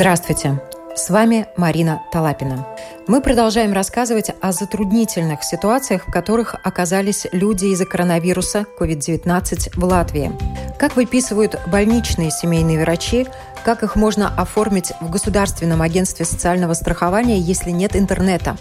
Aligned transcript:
Здравствуйте! 0.00 0.58
С 0.96 1.10
вами 1.10 1.46
Марина 1.58 2.00
Талапина. 2.10 2.66
Мы 3.06 3.20
продолжаем 3.20 3.74
рассказывать 3.74 4.30
о 4.40 4.50
затруднительных 4.50 5.44
ситуациях, 5.44 6.08
в 6.08 6.10
которых 6.10 6.54
оказались 6.64 7.26
люди 7.32 7.66
из-за 7.66 7.84
коронавируса 7.84 8.64
COVID-19 8.78 9.78
в 9.78 9.84
Латвии. 9.84 10.32
Как 10.78 10.96
выписывают 10.96 11.60
больничные 11.66 12.30
семейные 12.30 12.80
врачи, 12.80 13.26
как 13.62 13.82
их 13.82 13.94
можно 13.94 14.34
оформить 14.34 14.90
в 15.02 15.10
Государственном 15.10 15.82
агентстве 15.82 16.24
социального 16.24 16.72
страхования, 16.72 17.38
если 17.38 17.70
нет 17.70 17.94
интернета, 17.94 18.56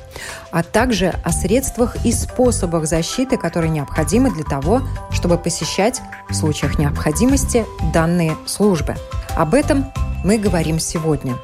а 0.52 0.61
также 0.61 1.13
о 1.23 1.31
средствах 1.31 2.05
и 2.05 2.11
способах 2.11 2.85
защиты, 2.85 3.38
которые 3.38 3.69
необходимы 3.69 4.30
для 4.30 4.44
того, 4.44 4.81
чтобы 5.13 5.38
посещать 5.38 6.02
в 6.27 6.33
случаях 6.33 6.77
необходимости 6.77 7.66
данные 7.94 8.35
службы. 8.45 8.97
Об 9.38 9.53
этом 9.53 9.85
мы 10.23 10.37
говорим 10.37 10.79
сегодня. 10.79 11.35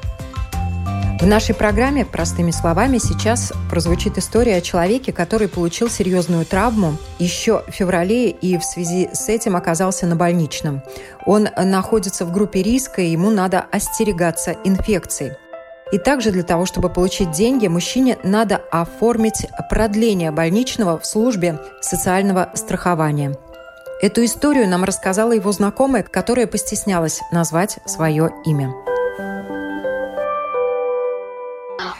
В 1.20 1.26
нашей 1.26 1.54
программе 1.54 2.04
«Простыми 2.04 2.50
словами» 2.50 2.98
сейчас 2.98 3.52
прозвучит 3.70 4.18
история 4.18 4.56
о 4.56 4.60
человеке, 4.60 5.14
который 5.14 5.48
получил 5.48 5.88
серьезную 5.88 6.44
травму 6.44 6.98
еще 7.18 7.62
в 7.66 7.70
феврале 7.70 8.28
и 8.30 8.58
в 8.58 8.64
связи 8.64 9.08
с 9.12 9.30
этим 9.30 9.56
оказался 9.56 10.06
на 10.06 10.14
больничном. 10.14 10.82
Он 11.24 11.48
находится 11.56 12.26
в 12.26 12.32
группе 12.32 12.62
риска, 12.62 13.00
и 13.00 13.10
ему 13.10 13.30
надо 13.30 13.64
остерегаться 13.72 14.56
инфекций. 14.62 15.32
И 15.90 15.98
также 15.98 16.32
для 16.32 16.42
того, 16.42 16.66
чтобы 16.66 16.90
получить 16.90 17.30
деньги, 17.30 17.66
мужчине 17.66 18.18
надо 18.22 18.56
оформить 18.70 19.46
продление 19.70 20.32
больничного 20.32 20.98
в 20.98 21.06
службе 21.06 21.58
социального 21.80 22.50
страхования. 22.54 23.36
Эту 23.98 24.26
историю 24.26 24.68
нам 24.68 24.84
рассказала 24.84 25.32
его 25.32 25.50
знакомая, 25.52 26.02
которая 26.02 26.46
постеснялась 26.46 27.22
назвать 27.32 27.78
свое 27.86 28.30
имя. 28.44 28.74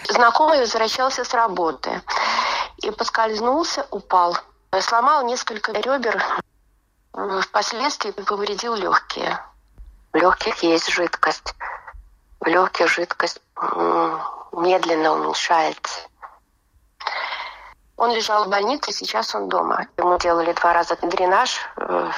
Знакомый 0.07 0.61
возвращался 0.61 1.25
с 1.25 1.33
работы 1.33 2.03
и 2.79 2.91
поскользнулся, 2.91 3.87
упал. 3.91 4.37
Сломал 4.79 5.25
несколько 5.25 5.73
ребер, 5.73 6.23
впоследствии 7.43 8.11
повредил 8.11 8.75
легкие. 8.75 9.41
В 10.13 10.17
легких 10.17 10.63
есть 10.63 10.91
жидкость. 10.93 11.55
В 12.41 12.47
легких 12.47 12.89
жидкость 12.89 13.41
медленно 14.53 15.13
уменьшается. 15.13 16.01
Он 17.97 18.13
лежал 18.13 18.45
в 18.45 18.49
больнице, 18.49 18.93
сейчас 18.93 19.35
он 19.35 19.49
дома. 19.49 19.87
Ему 19.97 20.19
делали 20.19 20.53
два 20.53 20.75
раза 20.75 20.97
дренаж 21.01 21.59
э, 21.77 22.11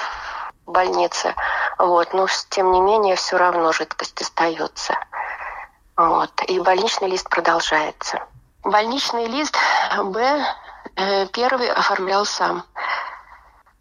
в 0.66 0.70
больнице. 0.70 1.34
Вот. 1.78 2.12
Но 2.12 2.26
тем 2.50 2.72
не 2.72 2.80
менее 2.80 3.14
все 3.14 3.36
равно 3.36 3.72
жидкость 3.72 4.20
остается. 4.20 4.94
Вот. 5.96 6.30
И 6.48 6.58
больничный 6.60 7.08
лист 7.08 7.28
продолжается. 7.28 8.20
Больничный 8.64 9.26
лист 9.26 9.56
Б 10.02 10.44
э, 10.96 11.26
первый 11.26 11.70
оформлял 11.70 12.24
сам. 12.24 12.64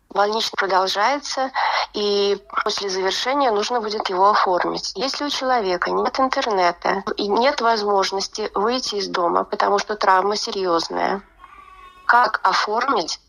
Больничный 0.09 0.55
продолжается, 0.57 1.51
и 1.93 2.41
после 2.63 2.89
завершения 2.89 3.51
нужно 3.51 3.81
будет 3.81 4.09
его 4.09 4.29
оформить. 4.29 4.93
Если 4.95 5.25
у 5.25 5.29
человека 5.29 5.91
нет 5.91 6.19
интернета 6.19 7.03
и 7.17 7.27
нет 7.27 7.61
возможности 7.61 8.49
выйти 8.55 8.95
из 8.95 9.09
дома, 9.09 9.43
потому 9.43 9.79
что 9.79 9.95
травма 9.95 10.35
серьезная, 10.35 11.21
как 12.07 12.39
оформить 12.43 13.19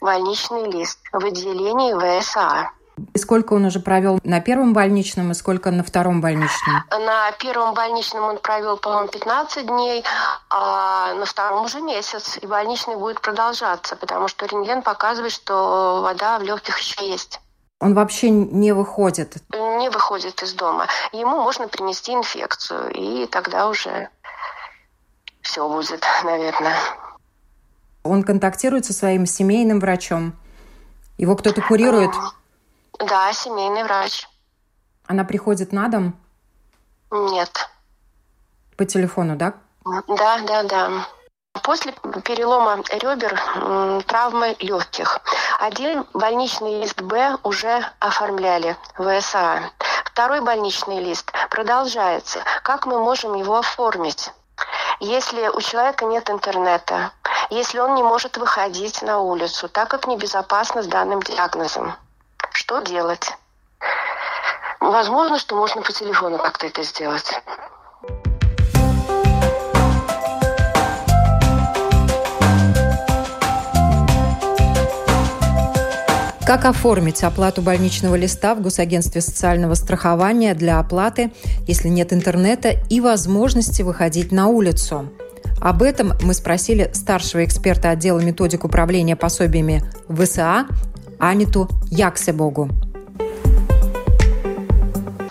больничный 0.00 0.70
лист 0.70 0.98
в 1.12 1.24
отделении 1.24 2.20
ВСА. 2.20 2.70
И 3.12 3.18
сколько 3.18 3.54
он 3.54 3.64
уже 3.64 3.80
провел 3.80 4.20
на 4.22 4.40
первом 4.40 4.72
больничном 4.72 5.32
и 5.32 5.34
сколько 5.34 5.70
на 5.70 5.82
втором 5.82 6.20
больничном? 6.20 6.84
На 6.90 7.32
первом 7.32 7.74
больничном 7.74 8.24
он 8.24 8.38
провел, 8.38 8.76
по-моему, 8.76 9.08
15 9.08 9.66
дней, 9.66 10.04
а 10.48 11.14
на 11.14 11.26
втором 11.26 11.64
уже 11.64 11.80
месяц. 11.80 12.38
И 12.40 12.46
больничный 12.46 12.96
будет 12.96 13.20
продолжаться, 13.20 13.96
потому 13.96 14.28
что 14.28 14.46
рентген 14.46 14.82
показывает, 14.82 15.32
что 15.32 16.02
вода 16.02 16.38
в 16.38 16.42
легких 16.42 16.78
еще 16.78 17.08
есть. 17.08 17.40
Он 17.80 17.94
вообще 17.94 18.30
не 18.30 18.72
выходит? 18.72 19.34
Не 19.50 19.90
выходит 19.90 20.42
из 20.42 20.54
дома. 20.54 20.86
Ему 21.12 21.42
можно 21.42 21.66
принести 21.66 22.14
инфекцию, 22.14 22.92
и 22.92 23.26
тогда 23.26 23.68
уже 23.68 24.08
все 25.42 25.68
будет, 25.68 26.04
наверное. 26.22 26.76
Он 28.04 28.22
контактирует 28.22 28.84
со 28.84 28.92
своим 28.92 29.24
семейным 29.24 29.80
врачом? 29.80 30.34
Его 31.16 31.34
кто-то 31.36 31.62
курирует? 31.62 32.10
Да, 32.98 33.32
семейный 33.32 33.82
врач. 33.82 34.28
Она 35.06 35.24
приходит 35.24 35.72
на 35.72 35.88
дом? 35.88 36.14
Нет. 37.10 37.70
По 38.76 38.84
телефону, 38.84 39.36
да? 39.36 39.54
Да, 40.06 40.38
да, 40.46 40.62
да. 40.64 41.06
После 41.62 41.92
перелома 42.24 42.82
ребер 42.90 43.40
травмы 44.04 44.54
легких. 44.58 45.20
Один 45.58 46.04
больничный 46.12 46.82
лист 46.82 47.00
Б 47.00 47.38
уже 47.42 47.82
оформляли 48.00 48.76
в 48.98 49.20
ВСА. 49.20 49.70
Второй 50.04 50.42
больничный 50.42 51.02
лист 51.02 51.32
продолжается. 51.48 52.40
Как 52.62 52.84
мы 52.86 52.98
можем 52.98 53.34
его 53.34 53.58
оформить? 53.58 54.30
Если 55.00 55.48
у 55.48 55.60
человека 55.60 56.04
нет 56.04 56.28
интернета, 56.28 57.12
если 57.54 57.78
он 57.78 57.94
не 57.94 58.02
может 58.02 58.36
выходить 58.36 59.00
на 59.02 59.20
улицу, 59.20 59.68
так 59.68 59.88
как 59.88 60.08
небезопасно 60.08 60.82
с 60.82 60.86
данным 60.86 61.22
диагнозом. 61.22 61.94
Что 62.52 62.80
делать? 62.80 63.30
Возможно, 64.80 65.38
что 65.38 65.54
можно 65.54 65.80
по 65.82 65.92
телефону 65.92 66.38
как-то 66.38 66.66
это 66.66 66.82
сделать. 66.82 67.40
Как 76.44 76.66
оформить 76.66 77.22
оплату 77.22 77.62
больничного 77.62 78.16
листа 78.16 78.54
в 78.54 78.60
Госагентстве 78.60 79.22
социального 79.22 79.74
страхования 79.74 80.54
для 80.54 80.78
оплаты, 80.78 81.32
если 81.66 81.88
нет 81.88 82.12
интернета 82.12 82.74
и 82.90 83.00
возможности 83.00 83.82
выходить 83.82 84.30
на 84.30 84.48
улицу? 84.48 85.08
Об 85.60 85.82
этом 85.82 86.12
мы 86.22 86.34
спросили 86.34 86.90
старшего 86.92 87.44
эксперта 87.44 87.90
отдела 87.90 88.20
методик 88.20 88.64
управления 88.64 89.16
пособиями 89.16 89.82
ВСА 90.08 90.66
Аниту 91.18 91.68
Яксебогу. 91.90 92.68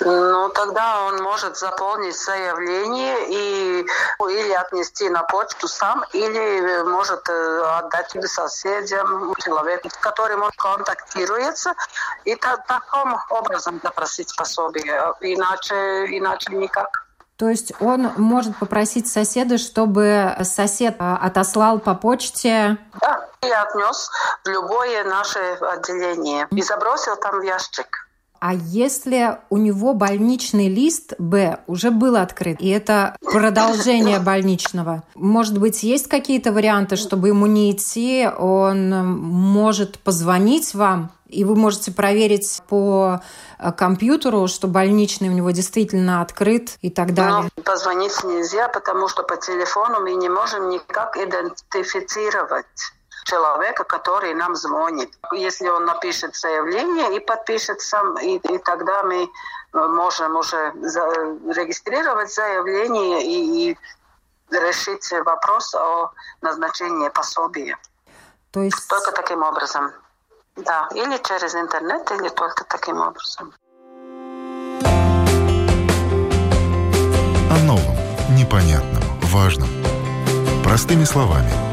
Ну, 0.06 0.50
тогда 0.50 1.06
он 1.06 1.22
может 1.24 1.56
заполнить 1.58 2.18
заявление 2.18 3.16
и 3.30 3.86
или 4.30 4.52
отнести 4.54 5.10
на 5.10 5.24
почту 5.24 5.68
сам, 5.68 6.04
или 6.14 6.84
может 6.84 7.28
э, 7.30 7.62
отдать 7.78 8.12
соседям, 8.26 9.34
человеку, 9.44 9.90
с 9.90 9.98
которым 9.98 10.44
он 10.44 10.52
контактируется, 10.58 11.74
и 12.26 12.36
так, 12.36 12.66
таким 12.68 13.18
образом 13.30 13.80
запросить 13.84 14.36
пособие. 14.36 15.14
Иначе, 15.22 16.06
иначе 16.18 16.54
никак. 16.54 17.03
То 17.44 17.50
есть 17.50 17.74
он 17.82 18.10
может 18.16 18.56
попросить 18.56 19.12
соседа, 19.12 19.58
чтобы 19.58 20.34
сосед 20.44 20.96
а, 21.00 21.18
отослал 21.22 21.78
по 21.78 21.94
почте? 21.94 22.78
Да, 23.02 23.28
и 23.42 23.52
отнес 23.52 24.10
в 24.46 24.48
любое 24.48 25.04
наше 25.04 25.40
отделение 25.60 26.48
и 26.52 26.62
забросил 26.62 27.18
там 27.18 27.42
в 27.42 27.44
ящик. 27.44 28.03
А 28.46 28.54
если 28.54 29.40
у 29.50 29.56
него 29.56 29.94
больничный 29.94 30.68
лист 30.68 31.14
Б 31.18 31.60
уже 31.66 31.92
был 31.92 32.18
открыт, 32.18 32.58
и 32.60 32.68
это 32.68 33.16
продолжение 33.22 34.20
больничного, 34.20 35.04
может 35.16 35.58
быть, 35.58 35.82
есть 35.82 36.10
какие-то 36.10 36.52
варианты, 36.52 36.98
чтобы 36.98 37.30
ему 37.30 37.46
не 37.46 37.72
идти, 37.72 38.28
он 38.38 38.90
может 39.18 39.98
позвонить 39.98 40.74
вам, 40.74 41.14
и 41.30 41.46
вы 41.46 41.56
можете 41.56 41.94
проверить 41.94 42.62
по 42.68 43.22
э, 43.60 43.72
компьютеру, 43.72 44.50
что 44.50 44.68
больничный 44.68 45.30
у 45.30 45.32
него 45.34 45.52
действительно 45.52 46.22
открыт 46.22 46.78
и 46.82 46.90
так 46.90 47.14
далее. 47.14 47.50
Но 47.56 47.64
позвонить 47.64 48.26
нельзя, 48.26 48.68
потому 48.68 49.08
что 49.08 49.24
по 49.24 49.38
телефону 49.38 50.02
мы 50.02 50.16
не 50.16 50.28
можем 50.28 50.68
никак 50.68 51.16
идентифицировать 51.16 52.66
человека, 53.24 53.84
который 53.84 54.34
нам 54.34 54.56
звонит. 54.56 55.14
Если 55.32 55.68
он 55.68 55.86
напишет 55.86 56.36
заявление 56.36 57.16
и 57.16 57.20
подпишет 57.20 57.82
сам, 57.82 58.18
и, 58.18 58.38
и 58.38 58.58
тогда 58.60 59.04
мы 59.04 59.30
можем 59.74 60.36
уже 60.36 60.72
регистрировать 61.56 62.34
заявление 62.34 63.24
и, 63.24 63.72
и 63.72 63.78
решить 64.52 65.12
вопрос 65.26 65.74
о 65.74 66.12
назначении 66.42 67.10
пособия. 67.10 67.78
То 68.52 68.62
есть... 68.62 68.88
Только 68.88 69.12
таким 69.12 69.44
образом. 69.44 69.92
Да, 70.56 70.88
или 70.94 71.18
через 71.18 71.56
интернет, 71.56 72.12
или 72.12 72.30
только 72.30 72.64
таким 72.66 73.02
образом. 73.02 73.54
О 77.50 77.58
новом, 77.66 77.98
непонятном, 78.38 79.02
важном. 79.32 79.70
Простыми 80.64 81.06
словами. 81.06 81.73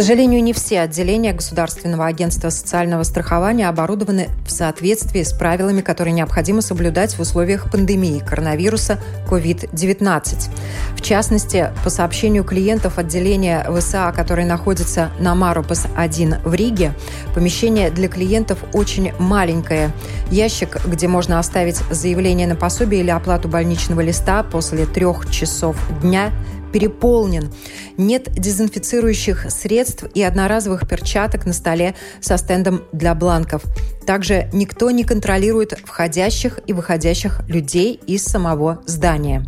Сожалению, 0.00 0.44
не 0.44 0.52
все 0.52 0.82
отделения 0.82 1.32
Государственного 1.32 2.06
агентства 2.06 2.50
социального 2.50 3.02
страхования 3.02 3.68
оборудованы 3.68 4.28
в 4.46 4.50
соответствии 4.52 5.24
с 5.24 5.32
правилами, 5.32 5.80
которые 5.80 6.14
необходимо 6.14 6.60
соблюдать 6.62 7.14
в 7.14 7.20
условиях 7.20 7.68
пандемии 7.68 8.20
коронавируса 8.20 9.00
COVID-19. 9.28 10.50
В 10.94 11.00
частности, 11.00 11.72
по 11.82 11.90
сообщению 11.90 12.44
клиентов 12.44 12.98
отделения 12.98 13.66
ВСА, 13.68 14.12
который 14.14 14.44
находится 14.44 15.10
на 15.18 15.34
Марупас-1 15.34 16.48
в 16.48 16.54
Риге, 16.54 16.92
помещение 17.34 17.90
для 17.90 18.06
клиентов 18.06 18.60
очень 18.72 19.10
маленькое. 19.18 19.90
Ящик, 20.30 20.80
где 20.86 21.08
можно 21.08 21.40
оставить 21.40 21.78
заявление 21.90 22.46
на 22.46 22.54
пособие 22.54 23.00
или 23.00 23.10
оплату 23.10 23.48
больничного 23.48 24.02
листа 24.02 24.44
после 24.44 24.86
трех 24.86 25.28
часов 25.28 25.76
дня– 26.00 26.30
переполнен. 26.72 27.50
Нет 27.98 28.32
дезинфицирующих 28.32 29.50
средств 29.50 30.04
и 30.14 30.22
одноразовых 30.22 30.88
перчаток 30.88 31.44
на 31.46 31.52
столе 31.52 31.96
со 32.20 32.36
стендом 32.38 32.84
для 32.92 33.14
бланков. 33.16 33.64
Также 34.06 34.48
никто 34.52 34.92
не 34.92 35.02
контролирует 35.02 35.78
входящих 35.84 36.60
и 36.66 36.72
выходящих 36.72 37.42
людей 37.48 38.00
из 38.06 38.24
самого 38.24 38.82
здания. 38.86 39.44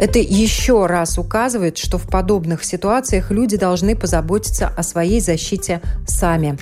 Это 0.00 0.18
еще 0.18 0.86
раз 0.86 1.18
указывает, 1.18 1.76
что 1.76 1.98
в 1.98 2.08
подобных 2.08 2.64
ситуациях 2.64 3.30
люди 3.30 3.58
должны 3.58 3.94
позаботиться 3.94 4.66
о 4.66 4.82
своей 4.82 5.20
защите 5.20 5.82
сами. 6.06 6.58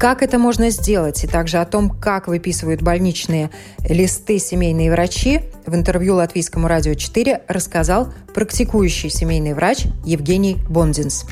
Как 0.00 0.22
это 0.22 0.38
можно 0.38 0.70
сделать, 0.70 1.22
и 1.24 1.26
также 1.26 1.58
о 1.58 1.66
том, 1.66 1.90
как 1.90 2.26
выписывают 2.26 2.80
больничные 2.80 3.50
листы 3.86 4.38
семейные 4.38 4.90
врачи, 4.90 5.42
в 5.66 5.74
интервью 5.74 6.14
Латвийскому 6.14 6.68
радио 6.68 6.94
4 6.94 7.42
рассказал 7.48 8.10
практикующий 8.32 9.10
семейный 9.10 9.52
врач 9.52 9.84
Евгений 10.06 10.56
Бондинс. 10.70 11.26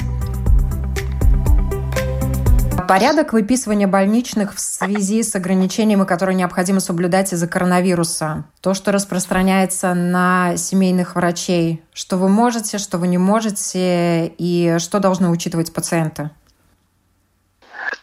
Порядок 2.86 3.32
выписывания 3.32 3.88
больничных 3.88 4.54
в 4.54 4.60
связи 4.60 5.22
с 5.22 5.34
ограничениями, 5.34 6.04
которые 6.04 6.36
необходимо 6.36 6.80
соблюдать 6.80 7.32
из-за 7.32 7.48
коронавируса. 7.48 8.44
То, 8.60 8.74
что 8.74 8.92
распространяется 8.92 9.94
на 9.94 10.58
семейных 10.58 11.14
врачей. 11.14 11.82
Что 11.94 12.18
вы 12.18 12.28
можете, 12.28 12.76
что 12.76 12.98
вы 12.98 13.08
не 13.08 13.18
можете 13.18 14.26
и 14.36 14.76
что 14.78 15.00
должны 15.00 15.30
учитывать 15.30 15.72
пациенты. 15.72 16.28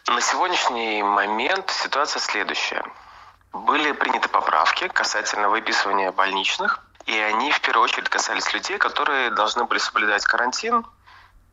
На 0.08 0.20
сегодняшний 0.20 1.02
момент 1.02 1.70
ситуация 1.70 2.20
следующая. 2.20 2.84
Были 3.52 3.92
приняты 3.92 4.28
поправки 4.28 4.88
касательно 4.88 5.48
выписывания 5.48 6.12
больничных, 6.12 6.80
и 7.06 7.18
они 7.18 7.50
в 7.52 7.60
первую 7.60 7.84
очередь 7.84 8.08
касались 8.08 8.52
людей, 8.52 8.78
которые 8.78 9.30
должны 9.30 9.64
были 9.64 9.78
соблюдать 9.78 10.24
карантин 10.24 10.84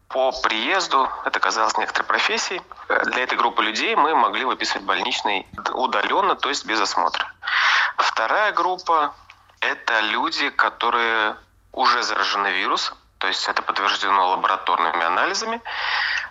по 0.07 0.31
приезду. 0.31 1.09
Это 1.25 1.39
казалось 1.39 1.77
некоторой 1.77 2.07
профессией. 2.07 2.61
Для 2.87 3.23
этой 3.23 3.37
группы 3.37 3.63
людей 3.63 3.95
мы 3.95 4.15
могли 4.15 4.45
выписывать 4.45 4.85
больничный 4.85 5.47
удаленно, 5.73 6.35
то 6.35 6.49
есть 6.49 6.65
без 6.65 6.79
осмотра. 6.79 7.31
Вторая 7.97 8.51
группа– 8.51 9.13
это 9.59 9.99
люди, 10.01 10.49
которые 10.49 11.35
уже 11.71 12.03
заражены 12.03 12.51
вирусом, 12.51 12.97
то 13.17 13.27
есть 13.27 13.47
это 13.47 13.61
подтверждено 13.61 14.29
лабораторными 14.29 15.03
анализами. 15.03 15.61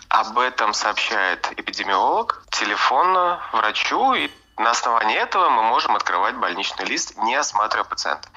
Об 0.08 0.38
этом 0.38 0.74
сообщает 0.74 1.48
эпидемиолог 1.58 2.42
телефонно 2.50 3.40
врачу, 3.52 4.14
и 4.14 4.30
на 4.58 4.70
основании 4.70 5.16
этого 5.16 5.48
мы 5.48 5.62
можем 5.62 5.96
открывать 5.96 6.36
больничный 6.36 6.84
лист, 6.84 7.16
не 7.16 7.34
осматривая 7.34 7.84
пациента. 7.84 8.28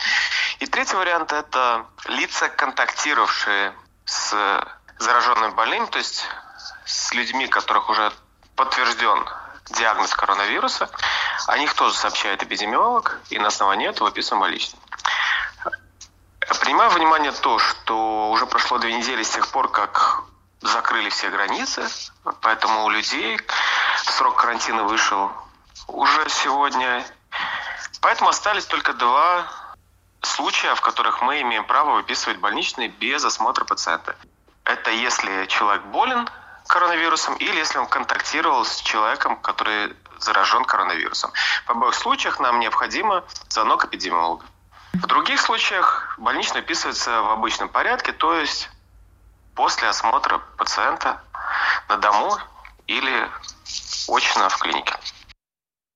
И 0.60 0.66
третий 0.68 0.96
вариант– 0.96 1.32
это 1.34 1.86
лица, 2.06 2.50
контактировавшие 2.50 3.74
с 4.06 4.34
зараженными 4.98 5.52
больными, 5.52 5.86
то 5.88 5.98
есть 5.98 6.26
с 6.86 7.14
людьми, 7.14 7.48
которых 7.48 7.90
уже 7.90 8.12
подтвержден 8.56 9.28
диагноз 9.70 10.14
коронавируса. 10.16 10.90
О 11.48 11.58
них 11.58 11.74
тоже 11.74 11.96
сообщает 11.96 12.42
эпидемиолог, 12.44 13.20
и 13.30 13.40
на 13.40 13.48
основании 13.48 13.90
этого 13.90 14.08
выписываем 14.08 14.42
больничный. 14.42 14.80
Принимаю 16.62 16.90
внимание 16.92 17.32
то, 17.32 17.60
что 17.60 18.32
уже 18.32 18.46
прошло 18.46 18.78
две 18.78 18.94
недели 18.94 19.24
с 19.24 19.30
тех 19.30 19.48
пор, 19.50 19.70
как 19.70 20.24
закрыли 20.66 21.10
все 21.10 21.30
границы, 21.30 21.88
поэтому 22.42 22.86
у 22.86 22.90
людей 22.90 23.40
срок 24.04 24.36
карантина 24.36 24.84
вышел 24.84 25.32
уже 25.88 26.30
сегодня. 26.30 27.06
Поэтому 28.02 28.30
остались 28.30 28.66
только 28.66 28.94
два 28.94 29.46
случая, 30.22 30.76
в 30.76 30.82
которых 30.82 31.22
мы 31.22 31.42
имеем 31.42 31.66
право 31.66 31.96
выписывать 31.96 32.40
больничные 32.40 32.90
без 32.90 33.24
осмотра 33.24 33.66
пациента. 33.66 34.16
Это 34.64 34.92
если 34.92 35.46
человек 35.46 35.84
болен 35.86 36.28
коронавирусом 36.68 37.36
или 37.36 37.58
если 37.58 37.78
он 37.78 37.88
контактировал 37.88 38.66
с 38.66 38.82
человеком, 38.82 39.38
который 39.38 39.96
заражен 40.20 40.66
коронавирусом. 40.66 41.32
В 41.66 41.70
обоих 41.72 41.94
случаях 41.94 42.40
нам 42.40 42.60
необходимо 42.60 43.24
звонок 43.50 43.86
эпидемиолога. 43.86 44.46
В 44.94 45.08
других 45.08 45.42
случаях 45.42 46.16
больничный 46.18 46.62
выписывается 46.62 47.22
в 47.22 47.30
обычном 47.32 47.70
порядке, 47.70 48.14
то 48.14 48.34
есть 48.34 48.70
после 49.56 49.88
осмотра 49.90 50.40
пациента 50.58 51.20
на 51.90 51.98
дому 51.98 52.38
или 52.88 53.32
очно 54.08 54.50
в 54.50 54.58
клинике. 54.58 54.94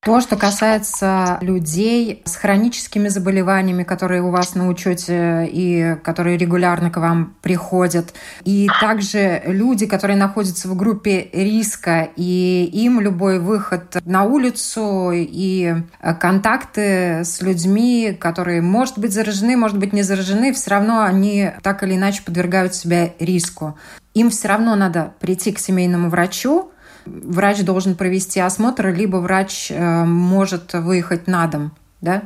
То, 0.01 0.21
что 0.21 0.37
касается 0.37 1.37
людей 1.41 2.21
с 2.23 2.37
хроническими 2.37 3.09
заболеваниями, 3.09 3.83
которые 3.83 4.21
у 4.21 4.29
вас 4.31 4.55
на 4.55 4.69
учете 4.69 5.45
и 5.51 5.97
которые 6.03 6.37
регулярно 6.37 6.89
к 6.89 6.95
вам 6.95 7.35
приходят, 7.41 8.13
и 8.45 8.69
также 8.79 9.41
люди, 9.45 9.87
которые 9.87 10.15
находятся 10.15 10.69
в 10.69 10.77
группе 10.77 11.27
риска, 11.33 12.07
и 12.15 12.69
им 12.71 13.01
любой 13.01 13.39
выход 13.39 13.97
на 14.05 14.23
улицу 14.23 15.11
и 15.13 15.75
контакты 16.21 17.25
с 17.25 17.41
людьми, 17.41 18.15
которые, 18.17 18.61
может 18.61 18.97
быть, 18.97 19.11
заражены, 19.11 19.57
может 19.57 19.77
быть, 19.77 19.91
не 19.91 20.03
заражены, 20.03 20.53
все 20.53 20.71
равно 20.71 21.01
они 21.01 21.51
так 21.61 21.83
или 21.83 21.95
иначе 21.95 22.23
подвергают 22.23 22.73
себя 22.73 23.11
риску. 23.19 23.77
Им 24.13 24.29
все 24.29 24.47
равно 24.47 24.75
надо 24.75 25.13
прийти 25.19 25.51
к 25.51 25.59
семейному 25.59 26.09
врачу, 26.09 26.71
врач 27.09 27.59
должен 27.59 27.95
провести 27.95 28.39
осмотр, 28.39 28.87
либо 28.87 29.17
врач 29.17 29.71
э, 29.71 30.03
может 30.03 30.73
выехать 30.73 31.27
на 31.27 31.47
дом, 31.47 31.71
да? 32.01 32.23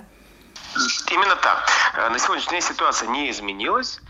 Именно 1.11 1.35
так. 1.35 1.69
Э, 1.95 2.09
на 2.09 2.19
сегодняшний 2.19 2.51
день 2.51 2.61
ситуация 2.61 3.09
не 3.09 3.29
изменилась. 3.29 4.01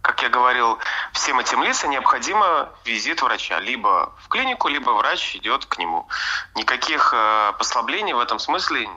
Как 0.00 0.22
я 0.22 0.28
говорил, 0.28 0.78
всем 1.12 1.38
этим 1.38 1.62
лицам 1.62 1.90
необходимо 1.90 2.70
визит 2.84 3.22
врача. 3.22 3.60
Либо 3.60 4.12
в 4.18 4.28
клинику, 4.28 4.68
либо 4.68 4.90
врач 4.90 5.36
идет 5.36 5.66
к 5.66 5.78
нему. 5.78 6.08
Никаких 6.56 7.12
э, 7.14 7.52
послаблений 7.58 8.12
в 8.12 8.18
этом 8.18 8.38
смысле 8.38 8.88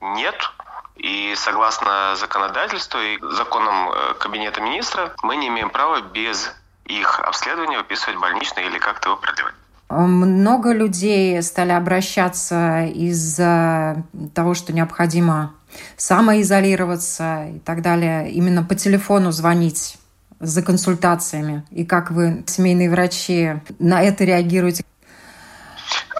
нет. 0.00 0.52
И 0.96 1.34
согласно 1.36 2.16
законодательству 2.16 2.98
и 2.98 3.18
законам 3.34 3.92
Кабинета 4.18 4.62
министра, 4.62 5.12
мы 5.22 5.36
не 5.36 5.48
имеем 5.48 5.68
права 5.68 6.00
без 6.00 6.54
их 6.86 7.20
обследования 7.20 7.78
выписывать 7.78 8.18
больничный 8.18 8.64
или 8.64 8.78
как-то 8.78 9.10
его 9.10 9.18
продлевать. 9.18 9.54
Много 9.88 10.72
людей 10.72 11.40
стали 11.42 11.70
обращаться 11.70 12.86
из-за 12.86 14.04
того, 14.34 14.54
что 14.54 14.72
необходимо 14.72 15.54
самоизолироваться 15.96 17.46
и 17.54 17.58
так 17.60 17.82
далее, 17.82 18.30
именно 18.30 18.64
по 18.64 18.74
телефону 18.74 19.30
звонить 19.30 19.98
за 20.40 20.62
консультациями. 20.62 21.64
И 21.70 21.84
как 21.84 22.10
вы, 22.10 22.44
семейные 22.46 22.90
врачи, 22.90 23.60
на 23.78 24.02
это 24.02 24.24
реагируете? 24.24 24.84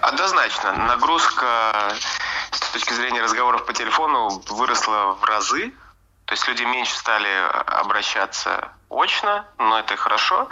Однозначно. 0.01 0.71
Нагрузка 0.87 1.93
с 2.51 2.71
точки 2.71 2.93
зрения 2.93 3.21
разговоров 3.21 3.65
по 3.65 3.73
телефону 3.73 4.41
выросла 4.49 5.17
в 5.19 5.23
разы. 5.25 5.71
То 6.25 6.33
есть 6.33 6.47
люди 6.47 6.63
меньше 6.63 6.97
стали 6.97 7.27
обращаться 7.67 8.69
очно, 8.89 9.45
но 9.57 9.79
это 9.79 9.95
хорошо. 9.95 10.47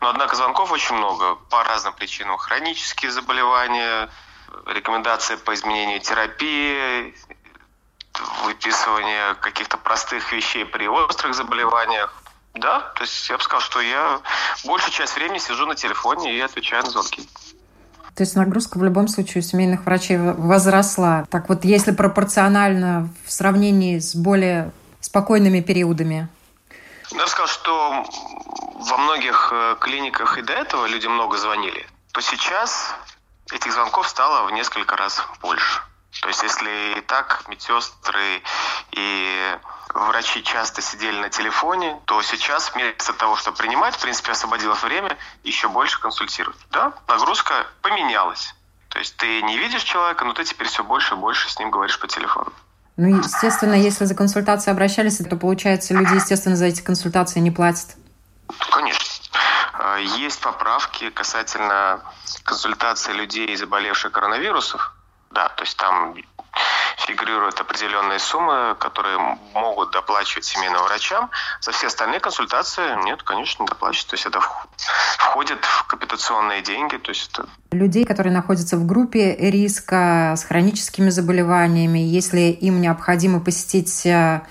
Но, 0.00 0.10
однако, 0.10 0.36
звонков 0.36 0.72
очень 0.72 0.96
много 0.96 1.36
по 1.50 1.62
разным 1.64 1.92
причинам. 1.94 2.36
Хронические 2.38 3.10
заболевания, 3.10 4.08
рекомендации 4.66 5.36
по 5.36 5.54
изменению 5.54 6.00
терапии, 6.00 7.14
выписывание 8.44 9.34
каких-то 9.40 9.76
простых 9.76 10.32
вещей 10.32 10.64
при 10.64 10.88
острых 10.88 11.34
заболеваниях. 11.34 12.14
Да, 12.54 12.80
то 12.96 13.02
есть 13.02 13.30
я 13.30 13.36
бы 13.36 13.42
сказал, 13.42 13.60
что 13.60 13.80
я 13.80 14.20
большую 14.64 14.92
часть 14.92 15.14
времени 15.14 15.38
сижу 15.38 15.66
на 15.66 15.76
телефоне 15.76 16.36
и 16.36 16.40
отвечаю 16.40 16.82
на 16.82 16.90
звонки. 16.90 17.28
То 18.16 18.22
есть 18.22 18.34
нагрузка 18.34 18.76
в 18.78 18.84
любом 18.84 19.06
случае 19.06 19.40
у 19.40 19.44
семейных 19.44 19.84
врачей 19.84 20.18
возросла. 20.18 21.26
Так 21.30 21.48
вот, 21.48 21.64
если 21.64 21.92
пропорционально 21.92 23.08
в 23.24 23.32
сравнении 23.32 24.00
с 24.00 24.16
более 24.16 24.72
спокойными 25.00 25.60
периодами? 25.60 26.28
Я 27.12 27.26
сказал, 27.26 27.48
что 27.48 28.04
во 28.74 28.96
многих 28.96 29.48
э, 29.52 29.76
клиниках 29.80 30.38
и 30.38 30.42
до 30.42 30.52
этого 30.52 30.86
люди 30.86 31.06
много 31.06 31.36
звонили, 31.38 31.86
то 32.12 32.20
сейчас 32.20 32.94
этих 33.50 33.72
звонков 33.72 34.08
стало 34.08 34.46
в 34.46 34.52
несколько 34.52 34.96
раз 34.96 35.22
больше. 35.40 35.82
То 36.22 36.28
есть 36.28 36.42
если 36.42 36.98
и 36.98 37.00
так 37.00 37.48
медсестры 37.48 38.42
и 38.92 39.58
врачи 39.94 40.42
часто 40.42 40.82
сидели 40.82 41.18
на 41.18 41.30
телефоне, 41.30 42.00
то 42.04 42.22
сейчас 42.22 42.72
вместо 42.74 43.12
того, 43.12 43.36
чтобы 43.36 43.56
принимать, 43.56 43.96
в 43.96 44.00
принципе, 44.00 44.32
освободилось 44.32 44.82
время 44.82 45.16
еще 45.42 45.68
больше 45.68 46.00
консультировать. 46.00 46.58
Да, 46.70 46.92
нагрузка 47.08 47.66
поменялась. 47.82 48.54
То 48.88 48.98
есть 48.98 49.16
ты 49.16 49.42
не 49.42 49.56
видишь 49.56 49.82
человека, 49.82 50.24
но 50.24 50.32
ты 50.32 50.44
теперь 50.44 50.68
все 50.68 50.84
больше 50.84 51.14
и 51.14 51.16
больше 51.16 51.48
с 51.48 51.58
ним 51.58 51.70
говоришь 51.70 51.98
по 51.98 52.08
телефону. 52.08 52.52
Ну, 53.00 53.16
естественно, 53.16 53.72
если 53.72 54.04
за 54.04 54.14
консультацией 54.14 54.74
обращались, 54.74 55.16
то, 55.16 55.36
получается, 55.36 55.94
люди, 55.94 56.16
естественно, 56.16 56.54
за 56.54 56.66
эти 56.66 56.82
консультации 56.82 57.40
не 57.40 57.50
платят. 57.50 57.96
Конечно. 58.70 59.00
А, 59.72 59.96
есть 59.96 60.38
поправки 60.42 61.08
касательно 61.08 62.02
консультации 62.42 63.14
людей, 63.14 63.56
заболевших 63.56 64.12
коронавирусом. 64.12 64.82
Да, 65.30 65.48
то 65.48 65.62
есть 65.62 65.78
там 65.78 66.14
фигурируют 67.06 67.60
определенные 67.60 68.18
суммы, 68.18 68.76
которые 68.78 69.38
могут 69.54 69.90
доплачивать 69.92 70.44
семейным 70.44 70.82
врачам. 70.82 71.30
За 71.60 71.72
все 71.72 71.86
остальные 71.86 72.20
консультации 72.20 73.04
нет, 73.04 73.22
конечно, 73.22 73.62
не 73.62 73.68
доплачивать. 73.68 74.08
То 74.08 74.14
есть 74.14 74.26
это 74.26 74.40
входит 75.18 75.64
в 75.64 75.86
капитационные 75.86 76.62
деньги. 76.62 76.96
То 76.96 77.10
есть 77.10 77.30
это... 77.32 77.48
Людей, 77.72 78.04
которые 78.04 78.32
находятся 78.32 78.76
в 78.76 78.86
группе 78.86 79.34
риска 79.36 80.34
с 80.36 80.44
хроническими 80.44 81.10
заболеваниями, 81.10 81.98
если 81.98 82.40
им 82.40 82.80
необходимо 82.80 83.40
посетить 83.40 84.04
э, 84.06 84.42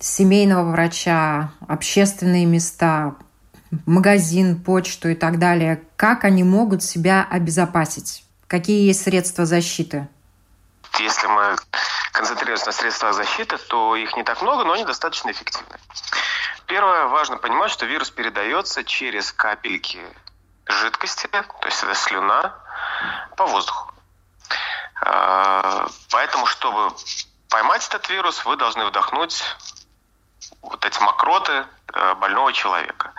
семейного 0.00 0.70
врача, 0.70 1.52
общественные 1.66 2.46
места, 2.46 3.14
магазин, 3.86 4.62
почту 4.62 5.10
и 5.10 5.14
так 5.14 5.38
далее, 5.38 5.82
как 5.96 6.24
они 6.24 6.42
могут 6.42 6.82
себя 6.82 7.26
обезопасить? 7.30 8.24
Какие 8.46 8.86
есть 8.86 9.02
средства 9.02 9.44
защиты? 9.44 10.08
Если 10.98 11.26
мы 11.26 11.54
концентрируемся 12.18 12.66
на 12.66 12.72
средствах 12.72 13.14
защиты, 13.14 13.58
то 13.58 13.94
их 13.94 14.16
не 14.16 14.24
так 14.24 14.42
много, 14.42 14.64
но 14.64 14.72
они 14.72 14.84
достаточно 14.84 15.30
эффективны. 15.30 15.78
Первое, 16.66 17.06
важно 17.06 17.36
понимать, 17.36 17.70
что 17.70 17.86
вирус 17.86 18.10
передается 18.10 18.82
через 18.82 19.30
капельки 19.30 20.04
жидкости, 20.66 21.28
то 21.28 21.44
есть 21.66 21.80
это 21.84 21.94
слюна, 21.94 22.56
по 23.36 23.46
воздуху. 23.46 23.92
А, 25.00 25.86
поэтому, 26.10 26.46
чтобы 26.46 26.92
поймать 27.48 27.86
этот 27.86 28.10
вирус, 28.10 28.44
вы 28.44 28.56
должны 28.56 28.84
вдохнуть 28.86 29.40
вот 30.60 30.84
эти 30.84 30.98
мокроты 31.00 31.66
э, 31.94 32.14
больного 32.14 32.52
человека. 32.52 33.12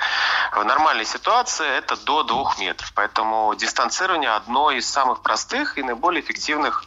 В 0.51 0.63
нормальной 0.65 1.05
ситуации 1.05 1.67
это 1.67 1.95
до 1.95 2.23
двух 2.23 2.59
метров. 2.59 2.91
Поэтому 2.95 3.55
дистанцирование 3.55 4.31
одно 4.31 4.71
из 4.71 4.89
самых 4.89 5.21
простых 5.21 5.77
и 5.77 5.83
наиболее 5.83 6.21
эффективных 6.21 6.83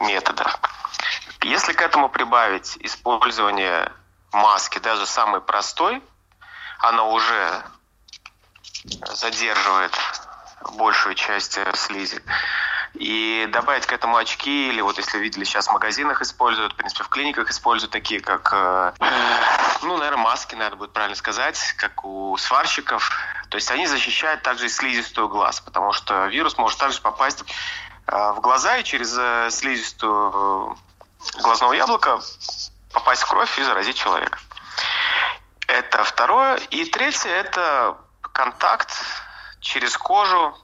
методов. 0.00 0.60
Если 1.44 1.74
к 1.74 1.82
этому 1.82 2.08
прибавить 2.08 2.78
использование 2.80 3.92
маски, 4.32 4.78
даже 4.78 5.04
самой 5.04 5.42
простой, 5.42 6.02
она 6.78 7.04
уже 7.04 7.62
задерживает 9.12 9.92
большую 10.72 11.14
часть 11.14 11.58
э, 11.58 11.70
слизи. 11.74 12.22
И 12.94 13.46
добавить 13.52 13.84
к 13.84 13.92
этому 13.92 14.16
очки, 14.16 14.70
или 14.70 14.80
вот 14.80 14.96
если 14.96 15.18
видели, 15.18 15.44
сейчас 15.44 15.68
в 15.68 15.72
магазинах 15.72 16.22
используют, 16.22 16.72
в 16.72 16.76
принципе, 16.76 17.04
в 17.04 17.08
клиниках 17.10 17.50
используют 17.50 17.92
такие, 17.92 18.20
как, 18.20 18.50
э, 18.54 18.92
ну, 19.82 19.98
наверное, 19.98 20.22
маски, 20.22 20.54
наверное, 20.54 20.78
будет 20.78 20.92
правильно 20.94 21.16
сказать, 21.16 21.74
как 21.76 22.06
у 22.06 22.38
сварщиков. 22.38 23.10
То 23.50 23.56
есть 23.56 23.70
они 23.70 23.86
защищают 23.86 24.40
также 24.40 24.64
и 24.64 24.70
слизистую 24.70 25.28
глаз, 25.28 25.60
потому 25.60 25.92
что 25.92 26.24
вирус 26.24 26.56
может 26.56 26.78
также 26.78 27.02
попасть 27.02 27.44
э, 28.06 28.32
в 28.32 28.40
глаза 28.40 28.78
и 28.78 28.84
через 28.84 29.12
слизистую 29.54 30.78
глазного 31.42 31.72
яблока 31.72 32.20
попасть 32.92 33.22
в 33.22 33.28
кровь 33.28 33.58
и 33.58 33.62
заразить 33.62 33.96
человека. 33.96 34.38
Это 35.66 36.04
второе. 36.04 36.56
И 36.70 36.84
третье– 36.84 37.30
это 37.30 37.96
контакт 38.32 38.90
через 39.60 39.96
кожу, 39.96 40.56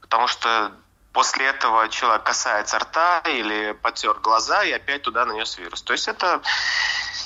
потому 0.00 0.26
что 0.26 0.72
После 1.16 1.46
этого 1.46 1.88
человек 1.88 2.24
касается 2.24 2.78
рта 2.78 3.22
или 3.24 3.72
потер 3.72 4.18
глаза 4.20 4.62
и 4.64 4.72
опять 4.72 5.00
туда 5.00 5.24
нанес 5.24 5.56
вирус. 5.56 5.80
То 5.80 5.94
есть 5.94 6.08
это 6.08 6.42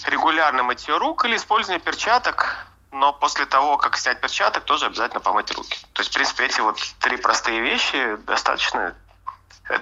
регулярное 0.07 0.63
мытье 0.63 0.97
рук 0.97 1.25
или 1.25 1.35
использование 1.35 1.81
перчаток, 1.81 2.69
но 2.93 3.13
после 3.13 3.47
того, 3.47 3.79
как 3.79 3.97
снять 3.97 4.21
перчаток, 4.21 4.63
тоже 4.63 4.87
обязательно 4.87 5.19
помыть 5.19 5.51
руки. 5.51 5.77
То 5.93 6.03
есть, 6.03 6.13
в 6.13 6.15
принципе, 6.15 6.45
эти 6.45 6.61
вот 6.61 6.79
три 7.01 7.17
простые 7.17 7.63
вещи 7.63 8.15
достаточно 8.29 8.95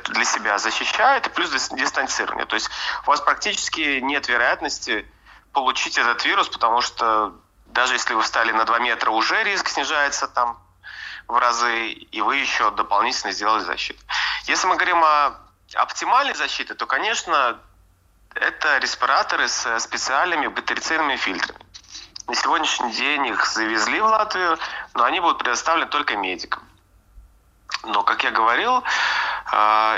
для 0.05 0.25
себя 0.25 0.59
защищает, 0.59 1.33
плюс 1.35 1.51
дистанцирование. 1.71 2.47
То 2.47 2.55
есть 2.55 2.69
у 3.07 3.11
вас 3.11 3.21
практически 3.21 4.01
нет 4.01 4.29
вероятности 4.29 5.07
получить 5.53 5.99
этот 5.99 6.25
вирус, 6.25 6.49
потому 6.49 6.81
что 6.81 7.35
даже 7.67 7.95
если 7.95 8.15
вы 8.15 8.23
встали 8.23 8.53
на 8.53 8.65
2 8.65 8.79
метра, 8.81 9.11
уже 9.11 9.43
риск 9.45 9.69
снижается 9.69 10.29
там 10.29 10.59
в 11.27 11.37
разы, 11.37 11.89
и 11.89 12.21
вы 12.21 12.37
еще 12.37 12.71
дополнительно 12.71 13.33
сделали 13.33 13.63
защиту. 13.63 14.03
Если 14.45 14.67
мы 14.67 14.77
говорим 14.77 15.03
о 15.05 15.35
оптимальной 15.75 16.35
защите, 16.35 16.75
то, 16.75 16.87
конечно, 16.87 17.59
это 18.35 18.79
респираторы 18.79 19.49
с 19.49 19.79
специальными 19.81 20.47
батерицидными 20.47 21.17
фильтрами. 21.17 21.61
На 22.27 22.35
сегодняшний 22.35 22.93
день 22.93 23.27
их 23.27 23.47
завезли 23.47 24.01
в 24.01 24.07
Латвию, 24.07 24.59
но 24.95 25.05
они 25.05 25.21
будут 25.21 25.39
предоставлены 25.39 25.91
только 25.91 26.17
медикам. 26.17 26.63
Но, 27.85 28.03
как 28.03 28.25
я 28.25 28.31
говорил, 28.31 28.83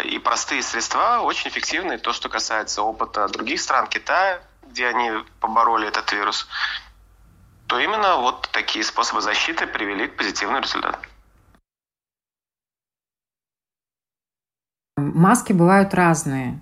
и 0.05 0.19
простые 0.19 0.63
средства 0.63 1.21
очень 1.23 1.51
эффективны. 1.51 1.99
То, 1.99 2.13
что 2.13 2.29
касается 2.29 2.83
опыта 2.83 3.29
других 3.29 3.61
стран, 3.61 3.87
Китая, 3.89 4.41
где 4.71 4.87
они 4.87 5.11
побороли 5.41 5.89
этот 5.89 6.13
вирус, 6.13 6.47
то 7.67 7.79
именно 7.79 8.17
вот 8.17 8.49
такие 8.53 8.85
способы 8.85 9.21
защиты 9.21 9.67
привели 9.67 10.09
к 10.09 10.17
позитивному 10.17 10.63
результату. 10.63 10.99
Маски 14.97 15.53
бывают 15.53 15.95
разные. 15.95 16.61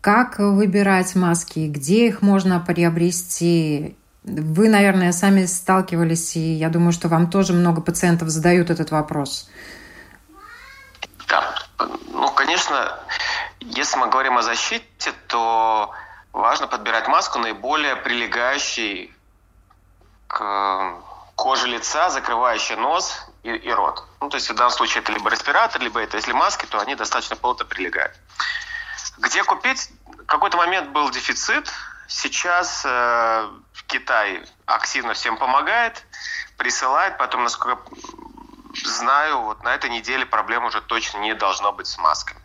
Как 0.00 0.38
выбирать 0.38 1.14
маски, 1.14 1.68
где 1.68 2.06
их 2.06 2.22
можно 2.22 2.60
приобрести? 2.60 3.96
Вы, 4.24 4.68
наверное, 4.68 5.12
сами 5.12 5.44
сталкивались, 5.44 6.36
и 6.36 6.54
я 6.54 6.68
думаю, 6.68 6.92
что 6.92 7.08
вам 7.08 7.30
тоже 7.30 7.52
много 7.52 7.80
пациентов 7.80 8.28
задают 8.28 8.70
этот 8.70 8.90
вопрос. 8.90 9.50
Ну, 11.78 12.30
конечно, 12.32 12.98
если 13.60 13.96
мы 13.98 14.08
говорим 14.08 14.36
о 14.38 14.42
защите, 14.42 15.12
то 15.28 15.92
важно 16.32 16.66
подбирать 16.66 17.08
маску 17.08 17.38
наиболее 17.38 17.96
прилегающей 17.96 19.14
к 20.26 20.94
коже 21.36 21.68
лица, 21.68 22.10
закрывающая 22.10 22.76
нос 22.76 23.26
и, 23.44 23.50
и 23.50 23.70
рот. 23.70 24.04
Ну, 24.20 24.28
то 24.28 24.36
есть 24.36 24.50
в 24.50 24.54
данном 24.54 24.72
случае 24.72 25.02
это 25.02 25.12
либо 25.12 25.30
респиратор, 25.30 25.80
либо 25.80 26.00
это 26.00 26.16
если 26.16 26.32
маски, 26.32 26.66
то 26.66 26.80
они 26.80 26.96
достаточно 26.96 27.36
плотно 27.36 27.64
прилегают. 27.64 28.14
Где 29.18 29.44
купить? 29.44 29.90
Какой-то 30.26 30.56
момент 30.56 30.90
был 30.90 31.10
дефицит. 31.10 31.72
Сейчас 32.08 32.82
э, 32.84 33.48
Китай 33.86 34.44
активно 34.66 35.14
всем 35.14 35.36
помогает, 35.36 36.04
присылает. 36.56 37.18
Потом, 37.18 37.44
насколько 37.44 37.80
знаю, 38.84 39.42
вот 39.42 39.62
на 39.62 39.74
этой 39.74 39.90
неделе 39.90 40.26
проблем 40.26 40.64
уже 40.64 40.80
точно 40.80 41.18
не 41.18 41.34
должно 41.34 41.72
быть 41.72 41.86
с 41.86 41.98
масками. 41.98 42.40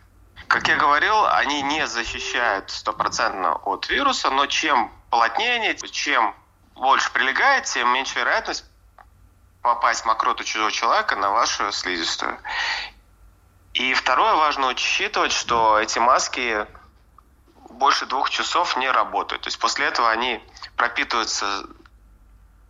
Как 0.48 0.68
я 0.68 0.76
говорил, 0.76 1.26
они 1.26 1.62
не 1.62 1.86
защищают 1.86 2.70
стопроцентно 2.70 3.54
от 3.54 3.88
вируса, 3.88 4.30
но 4.30 4.46
чем 4.46 4.92
плотнее, 5.10 5.76
чем 5.90 6.34
больше 6.74 7.10
прилегает, 7.12 7.64
тем 7.64 7.88
меньше 7.88 8.18
вероятность 8.18 8.64
попасть 9.62 10.04
мокроту 10.04 10.44
чужого 10.44 10.70
человека 10.70 11.16
на 11.16 11.30
вашу 11.30 11.72
слизистую. 11.72 12.38
И 13.72 13.94
второе, 13.94 14.34
важно 14.34 14.68
учитывать, 14.68 15.32
что 15.32 15.78
эти 15.80 15.98
маски 15.98 16.66
больше 17.70 18.06
двух 18.06 18.30
часов 18.30 18.76
не 18.76 18.90
работают. 18.90 19.42
То 19.42 19.48
есть 19.48 19.58
после 19.58 19.86
этого 19.86 20.10
они 20.10 20.42
пропитываются 20.76 21.66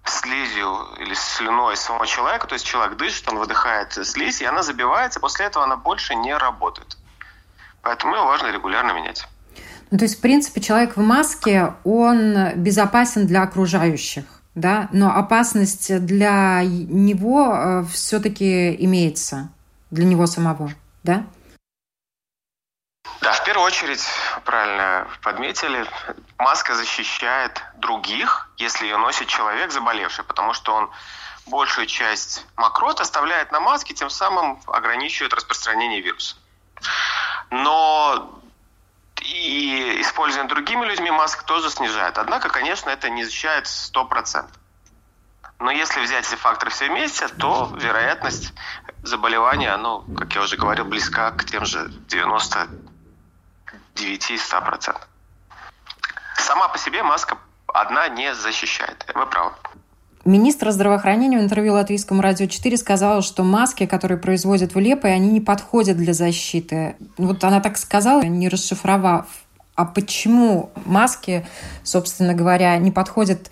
слизью 0.04 0.88
или 0.98 1.14
слюной 1.14 1.76
самого 1.76 2.06
человека, 2.06 2.46
то 2.46 2.54
есть 2.54 2.66
человек 2.66 2.96
дышит, 2.96 3.28
он 3.28 3.38
выдыхает 3.38 3.92
слизь, 3.92 4.42
и 4.42 4.44
она 4.44 4.62
забивается, 4.62 5.20
после 5.20 5.46
этого 5.46 5.64
она 5.64 5.76
больше 5.76 6.14
не 6.14 6.36
работает. 6.36 6.96
Поэтому 7.82 8.14
ее 8.14 8.22
важно 8.22 8.50
регулярно 8.52 8.92
менять. 8.92 9.26
Ну, 9.90 9.98
то 9.98 10.04
есть, 10.04 10.18
в 10.18 10.20
принципе, 10.20 10.60
человек 10.60 10.96
в 10.96 11.00
маске, 11.00 11.74
он 11.84 12.54
безопасен 12.56 13.26
для 13.26 13.42
окружающих, 13.42 14.24
да, 14.54 14.88
но 14.92 15.14
опасность 15.14 16.04
для 16.04 16.62
него 16.64 17.54
э, 17.54 17.84
все-таки 17.92 18.74
имеется, 18.84 19.50
для 19.90 20.04
него 20.04 20.26
самого, 20.26 20.72
да? 21.02 21.26
Да, 23.24 23.32
в 23.32 23.42
первую 23.42 23.64
очередь, 23.64 24.06
правильно 24.44 25.08
подметили, 25.22 25.86
маска 26.38 26.74
защищает 26.74 27.62
других, 27.76 28.50
если 28.58 28.84
ее 28.84 28.98
носит 28.98 29.28
человек 29.28 29.72
заболевший, 29.72 30.24
потому 30.24 30.52
что 30.52 30.74
он 30.74 30.90
большую 31.46 31.86
часть 31.86 32.44
мокрот 32.56 33.00
оставляет 33.00 33.50
на 33.50 33.60
маске, 33.60 33.94
тем 33.94 34.10
самым 34.10 34.60
ограничивает 34.66 35.32
распространение 35.32 36.02
вируса. 36.02 36.36
Но 37.48 38.42
и 39.22 40.02
использование 40.02 40.50
другими 40.50 40.84
людьми 40.84 41.10
масок 41.10 41.44
тоже 41.44 41.70
снижает. 41.70 42.18
Однако, 42.18 42.50
конечно, 42.50 42.90
это 42.90 43.08
не 43.08 43.24
защищает 43.24 43.64
100%. 43.64 44.50
Но 45.60 45.70
если 45.70 46.02
взять 46.02 46.26
эти 46.26 46.34
факторы 46.34 46.70
все 46.70 46.88
вместе, 46.88 47.28
то 47.28 47.72
вероятность 47.74 48.52
заболевания, 49.02 49.74
ну, 49.78 50.04
как 50.14 50.34
я 50.34 50.42
уже 50.42 50.58
говорил, 50.58 50.84
близка 50.84 51.30
к 51.30 51.46
тем 51.46 51.64
же 51.64 51.88
90 52.08 52.68
9-100%. 53.94 54.96
Сама 56.36 56.68
по 56.68 56.78
себе 56.78 57.02
маска 57.02 57.38
одна 57.66 58.08
не 58.08 58.34
защищает. 58.34 59.06
Вы 59.14 59.26
правы. 59.26 59.52
Министр 60.24 60.70
здравоохранения 60.70 61.38
в 61.38 61.42
интервью 61.42 61.74
Латвийскому 61.74 62.22
радио 62.22 62.46
4 62.46 62.78
сказала, 62.78 63.20
что 63.20 63.44
маски, 63.44 63.84
которые 63.84 64.16
производят 64.16 64.74
в 64.74 64.78
Лепе, 64.78 65.08
они 65.08 65.30
не 65.30 65.40
подходят 65.40 65.98
для 65.98 66.14
защиты. 66.14 66.96
Вот 67.18 67.44
она 67.44 67.60
так 67.60 67.76
сказала, 67.76 68.22
не 68.22 68.48
расшифровав. 68.48 69.26
А 69.76 69.84
почему 69.84 70.72
маски, 70.84 71.44
собственно 71.82 72.32
говоря, 72.32 72.76
не 72.78 72.92
подходят 72.92 73.50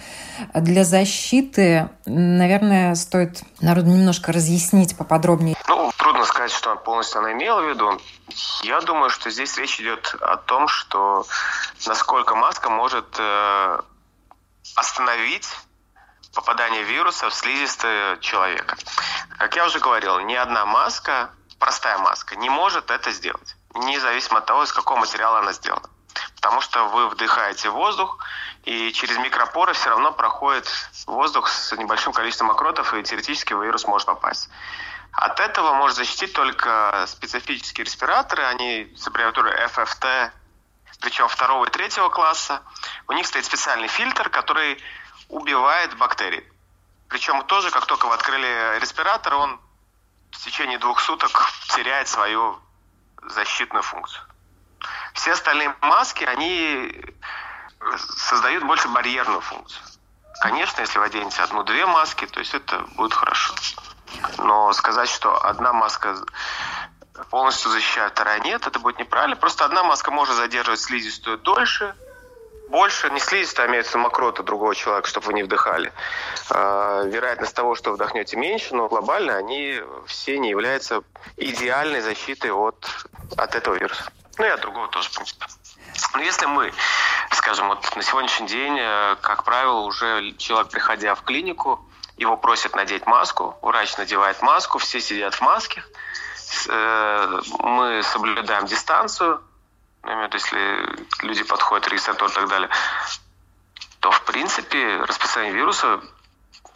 для 0.54 0.84
защиты? 0.84 1.90
Наверное, 2.06 2.94
стоит 2.94 3.42
народу 3.60 3.88
немножко 3.88 4.30
разъяснить 4.30 4.96
поподробнее. 4.96 5.56
Ну, 5.66 5.90
трудно 5.96 6.24
сказать, 6.24 6.52
что 6.52 6.76
полностью 6.76 7.18
она 7.18 7.32
имела 7.32 7.60
в 7.62 7.68
виду. 7.68 8.00
Я 8.62 8.80
думаю, 8.82 9.10
что 9.10 9.30
здесь 9.30 9.56
речь 9.58 9.80
идет 9.80 10.14
о 10.20 10.36
том, 10.36 10.68
что 10.68 11.26
насколько 11.86 12.36
маска 12.36 12.70
может 12.70 13.16
э, 13.18 13.80
остановить 14.76 15.48
попадание 16.32 16.84
вируса 16.84 17.30
в 17.30 17.34
слизистое 17.34 18.16
человека. 18.18 18.76
Как 19.38 19.56
я 19.56 19.66
уже 19.66 19.80
говорил, 19.80 20.20
ни 20.20 20.34
одна 20.34 20.66
маска, 20.66 21.30
простая 21.58 21.98
маска, 21.98 22.36
не 22.36 22.48
может 22.48 22.90
это 22.92 23.10
сделать, 23.10 23.56
независимо 23.74 24.38
от 24.38 24.46
того, 24.46 24.62
из 24.62 24.72
какого 24.72 24.98
материала 25.00 25.40
она 25.40 25.52
сделана. 25.52 25.88
Потому 26.42 26.60
что 26.60 26.88
вы 26.88 27.08
вдыхаете 27.08 27.70
воздух, 27.70 28.18
и 28.64 28.92
через 28.92 29.16
микропоры 29.18 29.74
все 29.74 29.90
равно 29.90 30.10
проходит 30.10 30.68
воздух 31.06 31.48
с 31.48 31.70
небольшим 31.76 32.12
количеством 32.12 32.48
мокротов, 32.48 32.92
и 32.94 33.02
теоретически 33.04 33.52
вирус 33.52 33.86
может 33.86 34.06
попасть. 34.06 34.48
От 35.12 35.38
этого 35.38 35.74
может 35.74 35.96
защитить 35.96 36.32
только 36.32 37.04
специфические 37.06 37.84
респираторы, 37.84 38.42
они 38.42 38.92
с 38.96 39.06
аббревиатурой 39.06 39.54
FFT, 39.66 40.32
причем 41.00 41.28
второго 41.28 41.66
и 41.66 41.70
третьего 41.70 42.08
класса. 42.08 42.60
У 43.06 43.12
них 43.12 43.24
стоит 43.28 43.44
специальный 43.44 43.86
фильтр, 43.86 44.28
который 44.28 44.82
убивает 45.28 45.96
бактерии. 45.96 46.44
Причем 47.08 47.44
тоже, 47.44 47.70
как 47.70 47.86
только 47.86 48.06
вы 48.06 48.14
открыли 48.14 48.80
респиратор, 48.80 49.34
он 49.34 49.60
в 50.32 50.44
течение 50.44 50.78
двух 50.78 50.98
суток 50.98 51.52
теряет 51.68 52.08
свою 52.08 52.58
защитную 53.28 53.84
функцию. 53.84 54.26
Все 55.14 55.32
остальные 55.32 55.74
маски, 55.80 56.24
они 56.24 56.92
создают 58.16 58.64
больше 58.64 58.88
барьерную 58.88 59.40
функцию. 59.40 59.82
Конечно, 60.40 60.80
если 60.80 60.98
вы 60.98 61.04
оденете 61.04 61.42
одну-две 61.42 61.86
маски, 61.86 62.26
то 62.26 62.40
есть 62.40 62.54
это 62.54 62.80
будет 62.96 63.12
хорошо. 63.12 63.54
Но 64.38 64.72
сказать, 64.72 65.08
что 65.08 65.44
одна 65.44 65.72
маска 65.72 66.16
полностью 67.30 67.70
защищает, 67.70 68.12
вторая 68.12 68.40
нет, 68.40 68.66
это 68.66 68.78
будет 68.78 68.98
неправильно. 68.98 69.36
Просто 69.36 69.64
одна 69.64 69.84
маска 69.84 70.10
может 70.10 70.36
задерживать 70.36 70.80
слизистую 70.80 71.38
дольше, 71.38 71.94
больше, 72.68 73.10
не 73.10 73.20
слизистая, 73.20 73.66
а 73.66 73.70
имеется 73.70 73.98
мокрота 73.98 74.42
другого 74.42 74.74
человека, 74.74 75.06
чтобы 75.06 75.26
вы 75.26 75.34
не 75.34 75.42
вдыхали. 75.42 75.92
А, 76.50 77.02
вероятность 77.04 77.54
того, 77.54 77.74
что 77.74 77.92
вдохнете 77.92 78.36
меньше, 78.36 78.74
но 78.74 78.88
глобально 78.88 79.36
они 79.36 79.80
все 80.06 80.38
не 80.38 80.50
являются 80.50 81.02
идеальной 81.36 82.00
защитой 82.00 82.50
от, 82.50 82.88
от 83.36 83.54
этого 83.54 83.74
вируса. 83.74 84.10
Ну 84.38 84.44
и 84.44 84.48
от 84.48 84.60
другого 84.60 84.88
тоже, 84.88 85.08
в 85.08 85.14
принципе. 85.14 85.46
Но 86.14 86.22
если 86.22 86.46
мы, 86.46 86.72
скажем, 87.32 87.68
вот 87.68 87.96
на 87.96 88.02
сегодняшний 88.02 88.46
день, 88.46 88.76
э, 88.78 89.16
как 89.20 89.44
правило, 89.44 89.80
уже 89.80 90.32
человек, 90.38 90.70
приходя 90.70 91.14
в 91.14 91.22
клинику, 91.22 91.84
его 92.16 92.36
просят 92.36 92.74
надеть 92.74 93.06
маску, 93.06 93.56
врач 93.62 93.96
надевает 93.96 94.42
маску, 94.42 94.78
все 94.78 95.00
сидят 95.00 95.34
в 95.34 95.40
маске, 95.40 95.84
э, 96.68 97.40
мы 97.60 98.02
соблюдаем 98.02 98.66
дистанцию, 98.66 99.42
ну, 100.02 100.28
если 100.32 101.24
люди 101.24 101.44
подходят, 101.44 101.88
регистратор 101.88 102.28
и 102.28 102.32
так 102.32 102.48
далее, 102.48 102.70
то, 104.00 104.10
в 104.10 104.22
принципе, 104.22 104.96
распространение 104.96 105.56
вируса 105.56 106.00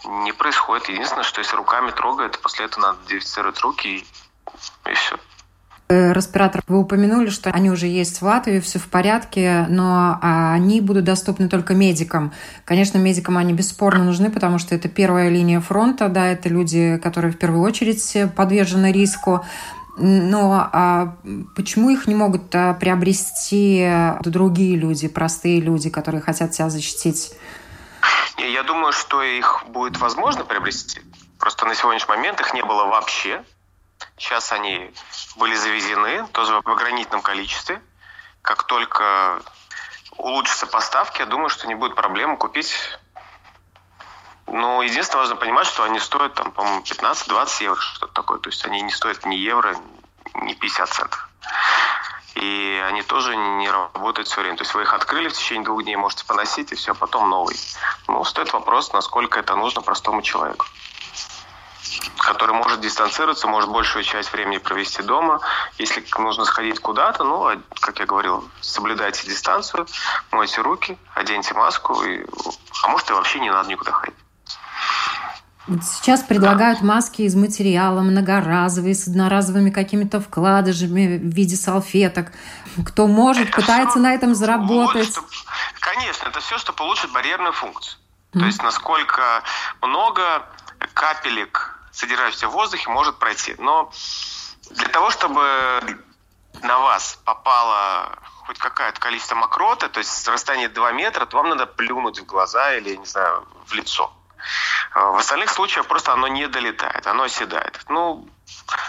не 0.05 0.33
происходит. 0.33 0.88
Единственное, 0.88 1.25
что 1.25 1.40
если 1.40 1.57
руками 1.57 1.90
трогает, 1.90 2.40
после 2.40 2.66
этого 2.66 2.83
надо 2.83 2.99
дезинфицировать 3.09 3.61
руки 3.61 3.88
и, 3.88 4.90
и 4.90 4.95
все. 4.95 5.19
Э, 5.88 6.12
респиратор. 6.12 6.62
Вы 6.66 6.81
упомянули, 6.81 7.31
что 7.31 7.51
они 7.53 7.70
уже 7.70 7.87
есть 7.87 8.20
в 8.20 8.25
Латвии, 8.25 8.59
все 8.59 8.81
в 8.81 8.88
порядке, 8.88 9.66
но 9.68 10.18
а, 10.20 10.53
они 10.53 10.81
будут 10.81 11.05
доступны 11.05 11.49
только 11.49 11.75
медикам. 11.75 12.33
Конечно, 12.64 12.99
медикам 12.99 13.38
они 13.38 13.53
бесспорно 13.53 14.03
нужны, 14.03 14.33
потому 14.33 14.59
что 14.59 14.75
это 14.75 14.88
первая 14.88 15.29
линия 15.29 15.61
фронта, 15.61 16.09
да, 16.09 16.27
это 16.27 16.49
люди, 16.49 16.99
которые 17.01 17.33
в 17.33 17.38
первую 17.38 17.62
очередь 17.62 18.16
подвержены 18.35 18.90
риску. 18.90 19.44
Но 19.96 20.68
а 20.72 21.14
почему 21.55 21.90
их 21.90 22.09
не 22.09 22.16
могут 22.16 22.53
а, 22.53 22.75
приобрести 22.75 23.88
другие 24.22 24.77
люди, 24.77 25.07
простые 25.07 25.61
люди, 25.61 25.88
которые 25.88 26.20
хотят 26.20 26.53
себя 26.53 26.68
защитить? 26.68 27.33
Я 28.38 28.64
думаю, 28.64 28.92
что 28.92 29.22
их 29.22 29.62
будет 29.68 30.01
возможно 30.01 30.44
приобрести. 30.44 31.01
Просто 31.38 31.64
на 31.64 31.77
сегодняшний 31.77 32.16
момент 32.16 32.40
их 32.40 32.55
не 32.55 32.64
было 32.64 32.87
вообще. 32.87 33.44
Сейчас 34.16 34.52
они 34.52 34.92
были 35.37 35.54
завезены, 35.54 36.26
тоже 36.28 36.61
в 36.61 36.68
ограниченном 36.68 37.22
количестве. 37.22 37.82
Как 38.42 38.64
только 38.64 39.42
улучшатся 40.16 40.66
поставки, 40.66 41.20
я 41.20 41.26
думаю, 41.26 41.48
что 41.48 41.66
не 41.66 41.74
будет 41.74 41.94
проблем 41.94 42.37
купить. 42.37 42.74
Но 44.46 44.82
единственное, 44.82 45.22
важно 45.22 45.37
понимать, 45.37 45.66
что 45.66 45.82
они 45.82 45.98
стоят, 45.98 46.35
там, 46.35 46.52
по-моему, 46.52 46.80
15-20 46.82 47.62
евро, 47.62 47.80
что-то 47.80 48.12
такое. 48.12 48.38
То 48.38 48.48
есть 48.48 48.64
они 48.64 48.80
не 48.80 48.92
стоят 48.92 49.26
ни 49.26 49.35
евро, 49.35 49.76
ни 50.35 50.54
50 50.54 50.88
центов. 50.88 51.28
И 52.37 52.82
они 52.87 53.02
тоже 53.02 53.35
не 53.37 53.70
работают 53.70 54.28
все 54.28 54.40
время. 54.42 54.56
То 54.56 54.62
есть 54.62 54.74
вы 54.74 54.82
их 54.82 54.94
открыли 54.94 55.28
в 55.28 55.32
течение 55.32 55.64
двух 55.64 55.82
дней, 55.82 55.96
можете 55.96 56.24
поносить, 56.26 56.70
и 56.70 56.74
все, 56.74 56.94
потом 56.94 57.28
новый. 57.28 57.56
Ну, 58.09 58.24
стоит 58.24 58.52
вопрос, 58.52 58.92
насколько 58.92 59.40
это 59.40 59.56
нужно 59.56 59.82
простому 59.82 60.22
человеку 60.22 60.66
который 62.18 62.55
может 62.55 62.81
дистанцироваться, 62.81 63.46
может 63.46 63.70
большую 63.70 64.03
часть 64.03 64.33
времени 64.33 64.59
провести 64.59 65.03
дома. 65.03 65.40
Если 65.79 66.05
нужно 66.18 66.44
сходить 66.44 66.81
куда-то, 66.81 67.25
ну, 67.25 67.46
а, 67.46 67.57
как 67.81 67.99
я 68.01 68.07
говорил, 68.07 68.49
соблюдайте 68.61 69.27
дистанцию, 69.27 69.87
мойте 70.31 70.61
руки, 70.61 70.99
оденьте 71.14 71.55
маску, 71.55 72.03
и, 72.03 72.25
а 72.83 72.88
может 72.88 73.11
и 73.11 73.12
вообще 73.12 73.40
не 73.40 73.51
надо 73.51 73.68
никуда 73.68 73.92
ходить. 73.92 74.16
Сейчас 75.83 76.22
предлагают 76.22 76.81
маски 76.81 77.22
из 77.22 77.35
материала 77.35 78.01
многоразовые, 78.01 78.94
с 78.94 79.09
одноразовыми 79.09 79.70
какими-то 79.70 80.20
вкладышами 80.20 81.18
в 81.18 81.35
виде 81.35 81.57
салфеток. 81.57 82.31
Кто 82.87 83.09
может, 83.09 83.49
это 83.49 83.61
пытается 83.61 83.99
на 83.99 84.14
этом 84.14 84.37
заработать. 84.37 85.16
Улучшит, 85.16 85.25
конечно, 85.81 86.29
это 86.29 86.38
все, 86.38 86.59
что 86.59 86.72
улучшит 86.85 87.11
барьерную 87.11 87.53
функцию. 87.53 87.99
Mm. 88.33 88.40
То 88.40 88.46
есть 88.46 88.62
насколько 88.62 89.42
много 89.83 90.46
капелек 90.94 91.65
содержащийся 91.96 92.48
в 92.48 92.52
воздухе, 92.52 92.90
может 92.90 93.18
пройти. 93.18 93.54
Но 93.59 93.90
для 94.70 94.88
того, 94.88 95.11
чтобы 95.11 95.80
на 96.62 96.78
вас 96.78 97.18
попало 97.24 98.18
хоть 98.46 98.59
какое-то 98.59 99.00
количество 99.00 99.35
мокроты, 99.35 99.88
то 99.88 99.98
есть 99.98 100.11
с 100.11 100.28
расстояния 100.28 100.68
2 100.68 100.92
метра, 100.92 101.26
то 101.26 101.37
вам 101.38 101.48
надо 101.48 101.66
плюнуть 101.66 102.20
в 102.20 102.26
глаза 102.26 102.74
или, 102.74 102.96
не 102.96 103.06
знаю, 103.06 103.46
в 103.66 103.72
лицо. 103.72 104.12
А 104.92 105.11
в 105.11 105.16
остальных 105.16 105.50
случаях 105.50 105.87
просто 105.87 106.12
оно 106.12 106.28
не 106.28 106.46
долетает, 106.46 107.06
оно 107.06 107.24
оседает. 107.24 107.80
Ну, 107.88 108.28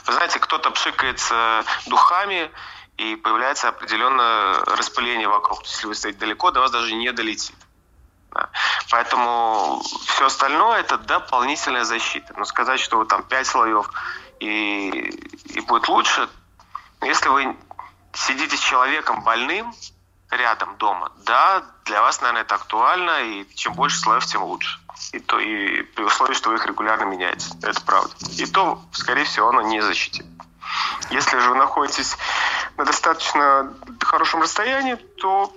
вы 0.05 0.13
знаете, 0.13 0.39
кто-то 0.39 0.71
пшикается 0.71 1.63
духами, 1.87 2.51
и 2.97 3.15
появляется 3.15 3.69
определенное 3.69 4.53
распыление 4.65 5.27
вокруг. 5.27 5.63
Если 5.63 5.87
вы 5.87 5.93
стоите 5.93 6.17
далеко, 6.17 6.51
до 6.51 6.61
вас 6.61 6.71
даже 6.71 6.93
не 6.95 7.11
долетит. 7.13 7.55
Да. 8.37 8.49
Поэтому 8.91 9.81
все 10.05 10.27
остальное 10.27 10.81
это 10.81 10.99
дополнительная 10.99 11.83
защита. 11.83 12.35
Но 12.37 12.45
сказать, 12.45 12.79
что 12.79 12.97
вы 12.99 13.05
там 13.05 13.23
5 13.23 13.47
слоев 13.47 13.89
и, 14.39 14.89
и 15.45 15.59
будет 15.61 15.87
лучше, 15.87 16.29
если 17.01 17.29
вы 17.29 17.57
сидите 18.13 18.55
с 18.55 18.59
человеком 18.59 19.23
больным 19.23 19.73
рядом 20.29 20.77
дома, 20.77 21.11
да, 21.25 21.63
для 21.85 22.03
вас, 22.03 22.21
наверное, 22.21 22.43
это 22.43 22.55
актуально, 22.55 23.23
и 23.23 23.55
чем 23.55 23.73
больше 23.73 23.97
слоев, 23.97 24.25
тем 24.25 24.43
лучше. 24.43 24.79
И 25.13 25.19
то 25.19 25.39
и 25.39 25.81
при 25.81 26.03
условии, 26.03 26.35
что 26.35 26.49
вы 26.49 26.55
их 26.55 26.65
регулярно 26.67 27.05
меняете. 27.05 27.47
Это 27.63 27.81
правда. 27.81 28.13
И 28.37 28.45
то, 28.45 28.83
скорее 28.91 29.23
всего, 29.23 29.49
оно 29.49 29.61
не 29.61 29.81
защитит. 29.81 30.25
Если 31.09 31.39
же 31.39 31.49
вы 31.49 31.55
находитесь 31.55 32.17
на 32.75 32.85
достаточно 32.85 33.73
хорошем 34.01 34.43
расстоянии, 34.43 34.95
то 34.95 35.51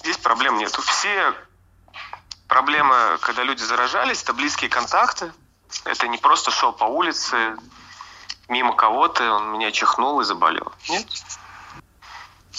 здесь 0.00 0.16
проблем 0.16 0.56
нет. 0.56 0.70
Все 0.72 1.34
проблемы, 2.52 2.94
когда 3.22 3.44
люди 3.44 3.62
заражались, 3.62 4.22
это 4.22 4.34
близкие 4.34 4.68
контакты. 4.68 5.32
Это 5.86 6.06
не 6.06 6.18
просто 6.18 6.50
шел 6.50 6.74
по 6.74 6.84
улице, 6.84 7.56
мимо 8.48 8.76
кого-то, 8.76 9.32
он 9.32 9.52
меня 9.52 9.70
чихнул 9.70 10.20
и 10.20 10.24
заболел. 10.24 10.70
Нет. 10.90 11.06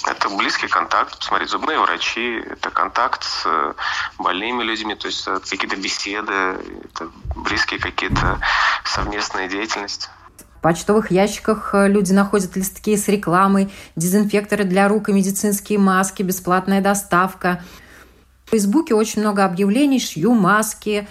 Это 0.08 0.30
близкий 0.30 0.68
контакт, 0.68 1.20
посмотреть, 1.20 1.52
зубные 1.52 1.80
врачи, 1.80 2.44
это 2.50 2.72
контакт 2.72 3.24
с 3.24 3.44
э, 3.46 3.74
больными 4.18 4.64
людьми, 4.64 4.96
то 4.96 5.06
есть 5.06 5.26
какие-то 5.26 5.76
беседы, 5.76 6.34
это 6.34 7.12
близкие 7.36 7.80
какие-то 7.80 8.40
совместные 8.84 9.48
деятельности. 9.48 10.10
В 10.58 10.62
почтовых 10.64 11.12
ящиках 11.12 11.76
э, 11.76 11.88
люди 11.88 12.12
находят 12.12 12.56
листки 12.56 12.98
с 12.98 13.08
рекламой, 13.08 13.72
дезинфекторы 13.96 14.64
для 14.64 14.88
рук 14.88 15.10
и 15.10 15.14
медицинские 15.14 15.78
маски, 15.78 16.24
бесплатная 16.24 16.82
доставка. 16.82 17.64
В 18.54 18.56
Фейсбуке 18.56 18.94
очень 18.94 19.22
много 19.22 19.46
объявлений, 19.46 20.00
шью 20.00 20.36
маски, 20.36 21.08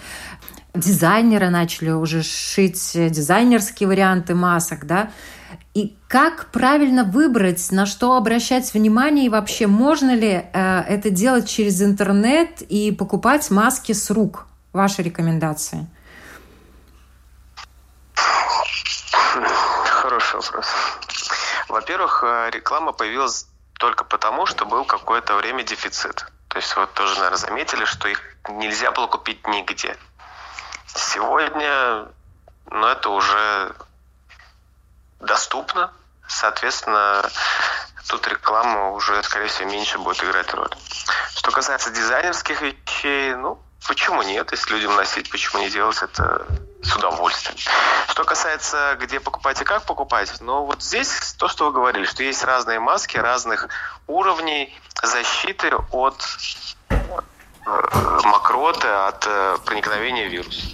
дизайнеры 0.73 1.49
начали 1.49 1.89
уже 1.89 2.23
шить 2.23 2.91
дизайнерские 2.95 3.89
варианты 3.89 4.33
масок, 4.33 4.87
да, 4.87 5.11
и 5.73 5.97
как 6.07 6.51
правильно 6.53 7.03
выбрать, 7.03 7.69
на 7.71 7.85
что 7.85 8.15
обращать 8.15 8.73
внимание 8.73 9.25
и 9.25 9.29
вообще 9.29 9.67
можно 9.67 10.15
ли 10.15 10.45
э, 10.53 10.79
это 10.87 11.09
делать 11.09 11.49
через 11.49 11.81
интернет 11.81 12.61
и 12.61 12.93
покупать 12.93 13.51
маски 13.51 13.91
с 13.91 14.09
рук? 14.09 14.45
Ваши 14.71 15.01
рекомендации? 15.01 15.85
Хороший 19.83 20.39
вопрос. 20.39 20.67
Во-первых, 21.67 22.23
э, 22.25 22.51
реклама 22.53 22.93
появилась 22.93 23.47
только 23.73 24.05
потому, 24.05 24.45
что 24.45 24.65
был 24.65 24.85
какое-то 24.85 25.35
время 25.35 25.63
дефицит. 25.63 26.31
То 26.53 26.59
есть 26.59 26.75
вот 26.75 26.93
тоже, 26.93 27.15
наверное, 27.15 27.37
заметили, 27.37 27.83
что 27.85 28.07
их 28.07 28.21
нельзя 28.47 28.91
было 28.91 29.07
купить 29.07 29.47
нигде. 29.47 29.97
Сегодня, 30.85 32.05
ну, 32.69 32.85
это 32.85 33.09
уже 33.09 33.73
доступно, 35.19 35.91
соответственно, 36.27 37.27
тут 38.07 38.27
реклама 38.27 38.91
уже, 38.91 39.23
скорее 39.23 39.47
всего, 39.47 39.67
меньше 39.67 39.97
будет 39.97 40.23
играть 40.23 40.53
роль. 40.53 40.69
Что 41.35 41.49
касается 41.49 41.89
дизайнерских 41.89 42.61
вещей, 42.61 43.33
ну, 43.33 43.59
почему 43.87 44.21
нет? 44.21 44.51
Если 44.51 44.75
людям 44.75 44.95
носить, 44.95 45.31
почему 45.31 45.59
не 45.59 45.71
делать 45.71 46.03
это 46.03 46.45
с 46.83 46.95
удовольствием. 46.95 47.57
Что 48.07 48.23
касается, 48.23 48.97
где 48.99 49.19
покупать 49.19 49.61
и 49.61 49.63
как 49.63 49.85
покупать, 49.85 50.31
ну, 50.41 50.65
вот 50.65 50.83
здесь 50.83 51.33
то, 51.37 51.47
что 51.47 51.65
вы 51.65 51.71
говорили, 51.71 52.05
что 52.05 52.23
есть 52.23 52.43
разные 52.43 52.79
маски 52.79 53.17
разных 53.17 53.69
уровней 54.07 54.77
защиты 55.01 55.73
от 55.91 56.21
э, 56.89 58.19
мокроты, 58.23 58.87
от 58.87 59.25
э, 59.25 59.57
проникновения 59.65 60.27
вируса. 60.27 60.67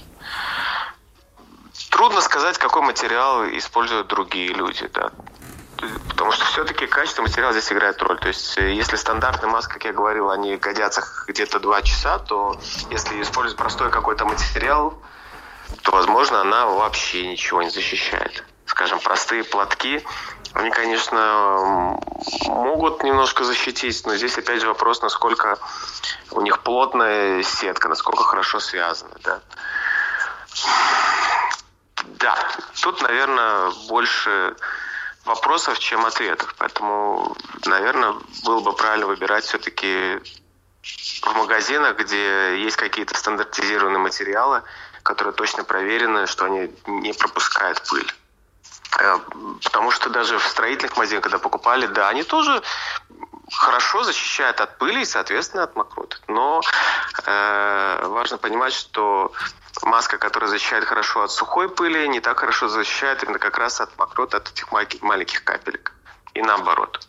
Трудно 1.92 2.22
сказать, 2.22 2.58
какой 2.58 2.82
материал 2.82 3.46
используют 3.46 4.08
другие 4.08 4.50
люди, 4.50 4.88
да. 4.94 5.12
Потому 6.10 6.32
что 6.32 6.46
все-таки 6.46 6.88
качество 6.88 7.22
материала 7.22 7.54
здесь 7.54 7.72
играет 7.72 8.02
роль. 8.02 8.20
То 8.20 8.28
есть, 8.28 8.58
э, 8.58 8.74
если 8.74 8.96
стандартные 8.96 9.50
маски, 9.50 9.74
как 9.74 9.86
я 9.86 9.94
говорил, 9.94 10.30
они 10.30 10.58
годятся 10.58 11.04
где-то 11.28 11.60
два 11.60 11.82
часа, 11.82 12.20
то 12.20 12.60
если 12.90 13.22
использовать 13.22 13.58
простой 13.58 13.90
какой-то 13.90 14.26
материал, 14.26 15.02
то, 15.84 15.92
возможно, 15.92 16.42
она 16.42 16.66
вообще 16.66 17.28
ничего 17.28 17.62
не 17.62 17.70
защищает. 17.70 18.44
Скажем, 18.66 19.00
простые 19.00 19.44
платки, 19.44 20.04
они, 20.54 20.72
конечно, 20.72 22.00
могут 22.46 23.04
немножко 23.04 23.44
защитить, 23.44 24.06
но 24.06 24.16
здесь 24.16 24.38
опять 24.38 24.62
же 24.62 24.68
вопрос, 24.68 25.02
насколько 25.02 25.58
у 26.32 26.42
них 26.42 26.60
плотная 26.60 27.44
сетка, 27.44 27.88
насколько 27.88 28.24
хорошо 28.24 28.60
связаны, 28.60 29.14
да. 29.24 29.42
Да, 32.04 32.38
тут, 32.82 33.02
наверное, 33.02 33.72
больше 33.88 34.56
вопросов, 35.26 35.80
чем 35.80 36.06
ответов. 36.06 36.56
Поэтому, 36.58 37.36
наверное, 37.66 38.16
было 38.44 38.60
бы 38.62 38.74
правильно 38.74 39.06
выбирать 39.08 39.46
все-таки 39.46 40.20
в 41.22 41.36
магазинах, 41.36 41.98
где 41.98 42.62
есть 42.62 42.78
какие-то 42.78 43.18
стандартизированные 43.18 44.00
материалы, 44.00 44.64
которые 45.10 45.34
точно 45.34 45.64
проверены, 45.64 46.28
что 46.28 46.46
они 46.46 46.72
не 46.86 47.14
пропускают 47.14 47.82
пыль. 47.90 48.14
Э, 49.00 49.18
потому 49.64 49.90
что 49.90 50.10
даже 50.12 50.38
в 50.38 50.46
строительных 50.46 50.98
магазинах, 50.98 51.24
когда 51.24 51.40
покупали, 51.40 51.88
да, 51.88 52.10
они 52.10 52.22
тоже 52.22 52.62
хорошо 53.52 54.04
защищают 54.04 54.62
от 54.62 54.78
пыли 54.78 55.02
и, 55.02 55.06
соответственно, 55.06 55.64
от 55.64 55.76
мокроты. 55.76 56.18
Но 56.28 56.62
э, 57.26 58.06
важно 58.06 58.38
понимать, 58.38 58.74
что 58.74 59.32
маска, 59.82 60.20
которая 60.20 60.52
защищает 60.52 60.86
хорошо 60.86 61.24
от 61.24 61.32
сухой 61.32 61.70
пыли, 61.70 62.08
не 62.08 62.20
так 62.20 62.40
хорошо 62.40 62.68
защищает 62.68 63.24
именно 63.24 63.40
как 63.40 63.58
раз 63.58 63.82
от 63.82 63.98
мокроты, 63.98 64.38
от 64.38 64.52
этих 64.52 64.72
маленьких 65.02 65.44
капелек. 65.44 65.92
И 66.36 66.44
наоборот. 66.44 67.08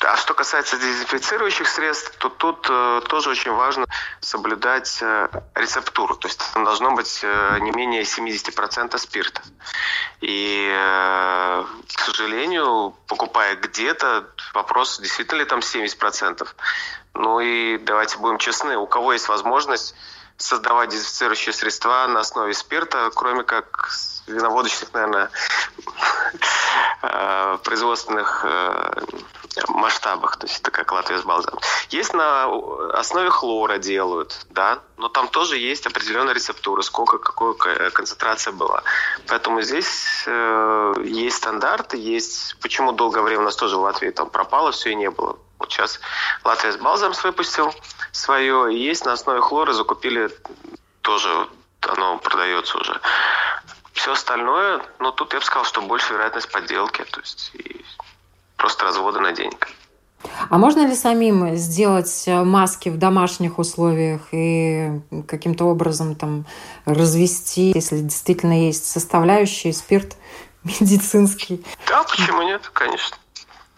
А 0.00 0.16
что 0.16 0.34
касается 0.34 0.76
дезинфицирующих 0.76 1.66
средств, 1.66 2.16
то 2.18 2.28
тут 2.28 2.66
э, 2.68 3.00
тоже 3.08 3.30
очень 3.30 3.52
важно 3.52 3.86
соблюдать 4.20 4.98
э, 5.00 5.28
рецептуру. 5.54 6.16
То 6.16 6.28
есть 6.28 6.40
там 6.52 6.64
должно 6.64 6.92
быть 6.92 7.20
э, 7.22 7.58
не 7.60 7.70
менее 7.70 8.02
70% 8.02 8.98
спирта. 8.98 9.40
И, 10.20 10.70
э, 10.70 11.64
к 11.94 12.00
сожалению, 12.00 12.94
покупая 13.06 13.56
где-то, 13.56 14.28
вопрос, 14.52 15.00
действительно 15.00 15.38
ли 15.38 15.44
там 15.46 15.60
70%. 15.60 16.46
Ну 17.14 17.40
и 17.40 17.78
давайте 17.78 18.18
будем 18.18 18.36
честны, 18.36 18.76
у 18.76 18.86
кого 18.86 19.14
есть 19.14 19.28
возможность 19.28 19.94
создавать 20.36 20.90
дезинфицирующие 20.90 21.54
средства 21.54 22.06
на 22.06 22.20
основе 22.20 22.52
спирта, 22.52 23.10
кроме 23.14 23.42
как 23.42 23.88
виноводочных, 24.26 24.92
наверное, 24.92 25.30
э, 27.02 27.58
производственных 27.62 28.44
э, 28.44 28.92
масштабах, 29.76 30.36
то 30.36 30.46
есть 30.46 30.60
это 30.60 30.70
как 30.70 30.90
Латвия 30.92 31.18
с 31.18 31.22
бальзам. 31.22 31.58
Есть 31.90 32.14
на 32.14 32.46
основе 32.94 33.30
хлора 33.30 33.78
делают, 33.78 34.46
да, 34.50 34.80
но 34.96 35.08
там 35.08 35.28
тоже 35.28 35.58
есть 35.58 35.86
определенная 35.86 36.34
рецептура, 36.34 36.82
сколько, 36.82 37.18
какая 37.18 37.90
концентрация 37.90 38.52
была. 38.52 38.82
Поэтому 39.28 39.60
здесь 39.62 40.24
э, 40.26 40.94
есть 41.04 41.36
стандарты, 41.36 41.96
есть... 41.98 42.56
Почему 42.60 42.92
долгое 42.92 43.20
время 43.22 43.42
у 43.42 43.44
нас 43.44 43.56
тоже 43.56 43.76
в 43.76 43.80
Латвии 43.80 44.10
там 44.10 44.30
пропало 44.30 44.72
все 44.72 44.90
и 44.90 44.94
не 44.94 45.10
было. 45.10 45.38
Вот 45.58 45.70
сейчас 45.70 46.00
Латвия 46.44 46.72
с 46.72 46.76
Балзамс 46.76 47.22
выпустил 47.22 47.74
свое, 48.12 48.74
и 48.74 48.78
есть 48.78 49.04
на 49.04 49.12
основе 49.12 49.40
хлора 49.40 49.72
закупили 49.72 50.30
тоже, 51.02 51.48
оно 51.80 52.18
продается 52.18 52.78
уже. 52.78 53.00
Все 53.92 54.12
остальное, 54.12 54.82
ну 54.98 55.12
тут 55.12 55.32
я 55.32 55.40
бы 55.40 55.44
сказал, 55.44 55.64
что 55.64 55.80
больше 55.82 56.12
вероятность 56.12 56.50
подделки, 56.50 57.04
то 57.04 57.20
есть 57.20 57.50
и 57.54 57.84
просто 58.66 58.84
развода 58.84 59.20
на 59.20 59.30
денег. 59.30 59.68
А 60.50 60.58
можно 60.58 60.84
ли 60.84 60.96
самим 60.96 61.54
сделать 61.54 62.24
э, 62.26 62.42
маски 62.42 62.88
в 62.88 62.98
домашних 62.98 63.60
условиях 63.60 64.22
и 64.32 64.90
каким-то 65.28 65.66
образом 65.66 66.16
там 66.16 66.46
развести, 66.84 67.70
если 67.72 67.98
действительно 67.98 68.66
есть 68.66 68.84
составляющие 68.90 69.72
спирт 69.72 70.16
медицинский? 70.64 71.64
Да, 71.86 72.02
почему 72.02 72.42
нет, 72.42 72.68
конечно. 72.72 73.16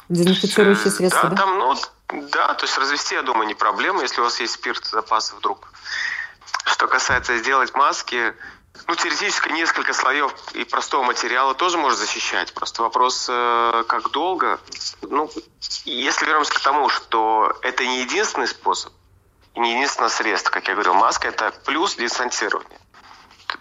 Дезинфицирующие 0.08 0.90
средства, 0.90 1.28
да? 1.28 1.36
Да, 1.36 1.42
там, 1.42 1.58
ну, 1.58 1.74
да, 2.32 2.54
то 2.54 2.64
есть 2.64 2.78
развести, 2.78 3.14
я 3.14 3.22
думаю, 3.22 3.46
не 3.46 3.54
проблема, 3.54 4.00
если 4.00 4.22
у 4.22 4.24
вас 4.24 4.40
есть 4.40 4.54
спирт 4.54 4.86
запасы 4.86 5.36
вдруг. 5.36 5.68
Что 6.64 6.88
касается 6.88 7.36
сделать 7.36 7.74
маски, 7.74 8.32
ну, 8.86 8.94
теоретически 8.94 9.50
несколько 9.50 9.92
слоев 9.92 10.34
и 10.54 10.64
простого 10.64 11.02
материала 11.02 11.54
тоже 11.54 11.78
может 11.78 11.98
защищать. 11.98 12.52
Просто 12.54 12.82
вопрос, 12.82 13.26
э, 13.28 13.84
как 13.86 14.10
долго. 14.10 14.60
Ну, 15.02 15.30
если 15.84 16.26
вернемся 16.26 16.54
к 16.54 16.60
тому, 16.60 16.88
что 16.88 17.56
это 17.62 17.86
не 17.86 18.00
единственный 18.00 18.48
способ, 18.48 18.92
не 19.56 19.74
единственное 19.74 20.08
средство, 20.08 20.50
как 20.50 20.68
я 20.68 20.74
говорил, 20.74 20.94
маска– 20.94 21.28
это 21.28 21.52
плюс 21.64 21.96
дистанцирование. 21.96 22.78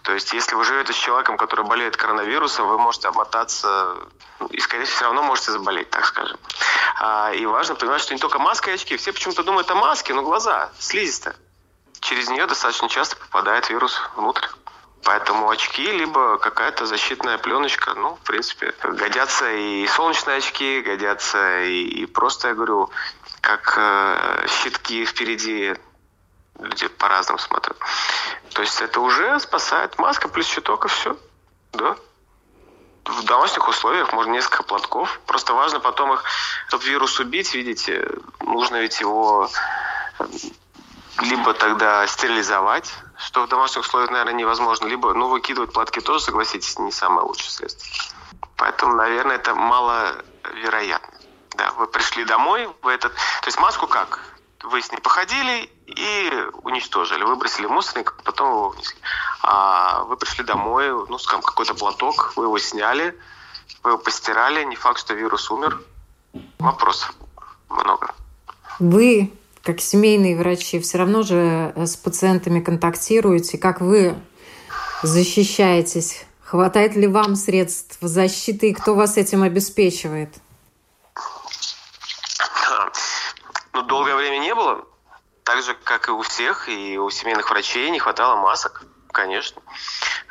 То 0.02 0.12
есть, 0.12 0.32
если 0.32 0.54
вы 0.54 0.64
живете 0.64 0.92
с 0.92 0.96
человеком, 0.96 1.38
который 1.38 1.64
болеет 1.64 1.96
коронавирусом, 1.96 2.68
вы 2.68 2.78
можете 2.78 3.08
обмотаться 3.08 3.96
ну, 4.38 4.46
и, 4.48 4.60
скорее 4.60 4.84
всего, 4.84 4.96
все 4.96 5.04
равно 5.06 5.22
можете 5.22 5.50
заболеть, 5.50 5.90
так 5.90 6.04
скажем. 6.04 6.38
А, 7.00 7.32
и 7.32 7.46
важно 7.46 7.74
понимать, 7.74 8.02
что 8.02 8.12
не 8.12 8.20
только 8.20 8.38
маска 8.38 8.70
и 8.70 8.74
очки. 8.74 8.96
Все 8.98 9.12
почему-то 9.12 9.42
думают 9.42 9.70
о 9.70 9.74
маске, 9.74 10.12
но 10.12 10.22
глаза, 10.22 10.70
слизистая 10.78 11.34
через 12.00 12.28
нее 12.28 12.46
достаточно 12.46 12.88
часто 12.88 13.16
попадает 13.16 13.68
вирус 13.70 14.00
внутрь. 14.16 14.46
Поэтому 15.04 15.48
очки, 15.48 15.90
либо 15.90 16.38
какая-то 16.38 16.86
защитная 16.86 17.38
пленочка, 17.38 17.94
ну, 17.94 18.16
в 18.16 18.20
принципе, 18.20 18.74
годятся 18.82 19.50
и 19.50 19.86
солнечные 19.86 20.38
очки, 20.38 20.80
годятся 20.82 21.62
и, 21.62 21.82
и 21.82 22.06
просто, 22.06 22.48
я 22.48 22.54
говорю, 22.54 22.90
как 23.40 23.74
э, 23.78 24.46
щитки 24.48 25.04
впереди. 25.04 25.74
Люди 26.58 26.88
по-разному 26.88 27.38
смотрят. 27.38 27.76
То 28.52 28.62
есть 28.62 28.80
это 28.80 29.00
уже 29.00 29.38
спасает 29.38 29.96
маска 29.98 30.28
плюс 30.28 30.46
щиток 30.46 30.86
и 30.86 30.88
все. 30.88 31.16
Да. 31.72 31.96
В 33.04 33.24
домашних 33.24 33.68
условиях 33.68 34.12
можно 34.12 34.32
несколько 34.32 34.64
платков. 34.64 35.20
Просто 35.26 35.54
важно 35.54 35.78
потом 35.78 36.12
их, 36.12 36.24
чтобы 36.66 36.84
вирус 36.84 37.20
убить, 37.20 37.54
видите, 37.54 38.08
нужно 38.40 38.80
ведь 38.80 39.00
его 39.00 39.48
либо 41.22 41.54
тогда 41.54 42.06
стерилизовать, 42.06 42.92
что 43.16 43.44
в 43.44 43.48
домашних 43.48 43.82
условиях, 43.82 44.10
наверное, 44.10 44.34
невозможно, 44.34 44.86
либо, 44.86 45.12
ну, 45.14 45.28
выкидывать 45.28 45.72
платки 45.72 46.00
тоже, 46.00 46.24
согласитесь, 46.24 46.78
не 46.78 46.92
самое 46.92 47.26
лучшее 47.26 47.50
средство. 47.50 47.86
Поэтому, 48.56 48.94
наверное, 48.94 49.36
это 49.36 49.54
маловероятно. 49.54 51.18
Да, 51.56 51.72
вы 51.72 51.86
пришли 51.86 52.24
домой, 52.24 52.68
вы 52.82 52.92
этот... 52.92 53.12
То 53.14 53.46
есть 53.46 53.58
маску 53.58 53.86
как? 53.86 54.20
Вы 54.62 54.82
с 54.82 54.90
ней 54.92 54.98
походили 54.98 55.70
и 55.86 56.32
уничтожили. 56.62 57.24
Выбросили 57.24 57.66
мусорник, 57.66 58.14
потом 58.24 58.50
его 58.50 58.68
внесли. 58.70 58.98
А 59.42 60.04
вы 60.04 60.16
пришли 60.16 60.44
домой, 60.44 60.90
ну, 61.08 61.18
скажем, 61.18 61.42
какой-то 61.42 61.74
платок, 61.74 62.32
вы 62.36 62.44
его 62.44 62.58
сняли, 62.58 63.16
вы 63.82 63.92
его 63.92 63.98
постирали, 63.98 64.64
не 64.64 64.76
факт, 64.76 65.00
что 65.00 65.14
вирус 65.14 65.50
умер. 65.50 65.80
Вопросов 66.58 67.12
много. 67.68 68.14
Вы 68.78 69.32
как 69.68 69.82
семейные 69.82 70.34
врачи, 70.34 70.80
все 70.80 70.96
равно 70.96 71.22
же 71.22 71.74
э, 71.76 71.84
с 71.84 71.94
пациентами 71.94 72.60
контактируете. 72.60 73.58
Как 73.58 73.82
вы 73.82 74.14
защищаетесь? 75.02 76.24
Хватает 76.42 76.96
ли 76.96 77.06
вам 77.06 77.36
средств 77.36 77.98
защиты 78.00 78.70
и 78.70 78.72
кто 78.72 78.94
вас 78.94 79.18
этим 79.18 79.42
обеспечивает? 79.42 80.30
Ну, 83.74 83.82
долгое 83.82 84.16
время 84.16 84.38
не 84.38 84.54
было. 84.54 84.86
Так 85.44 85.62
же, 85.62 85.76
как 85.84 86.08
и 86.08 86.12
у 86.12 86.22
всех, 86.22 86.70
и 86.70 86.96
у 86.96 87.10
семейных 87.10 87.50
врачей 87.50 87.90
не 87.90 87.98
хватало 87.98 88.36
масок, 88.40 88.86
конечно. 89.12 89.60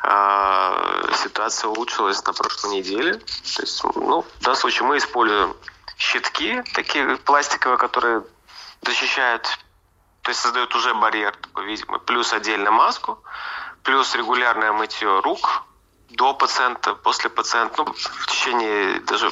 А, 0.00 1.06
ситуация 1.22 1.68
улучшилась 1.68 2.22
на 2.26 2.32
прошлой 2.32 2.78
неделе. 2.78 3.14
То 3.14 3.62
есть, 3.62 3.84
ну, 3.94 4.22
в 4.22 4.42
данном 4.42 4.60
случае 4.60 4.88
мы 4.88 4.98
используем 4.98 5.54
щитки, 5.96 6.62
такие 6.74 7.16
пластиковые, 7.18 7.78
которые 7.78 8.24
защищают, 8.82 9.58
то 10.22 10.30
есть 10.30 10.40
создают 10.40 10.74
уже 10.74 10.94
барьер 10.94 11.34
такой 11.36 11.66
видимый, 11.66 12.00
плюс 12.00 12.32
отдельно 12.32 12.70
маску, 12.70 13.22
плюс 13.82 14.14
регулярное 14.14 14.72
мытье 14.72 15.20
рук 15.20 15.64
до 16.10 16.34
пациента, 16.34 16.94
после 16.94 17.30
пациента, 17.30 17.84
ну, 17.84 17.92
в 17.92 18.26
течение 18.26 19.00
даже 19.00 19.30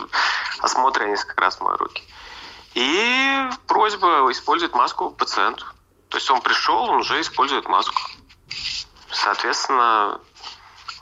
осмотра 0.61 1.05
я 1.05 1.11
несколько 1.11 1.41
раз 1.41 1.61
мою 1.61 1.77
руки. 1.77 2.03
И 2.75 3.49
просьба 3.67 4.31
использовать 4.31 4.75
маску 4.75 5.11
пациенту. 5.11 5.65
То 6.11 6.19
есть 6.19 6.31
он 6.31 6.43
пришел, 6.43 6.83
он 6.91 6.97
уже 6.97 7.21
использует 7.21 7.69
маску. 7.69 8.01
Соответственно, 9.11 10.21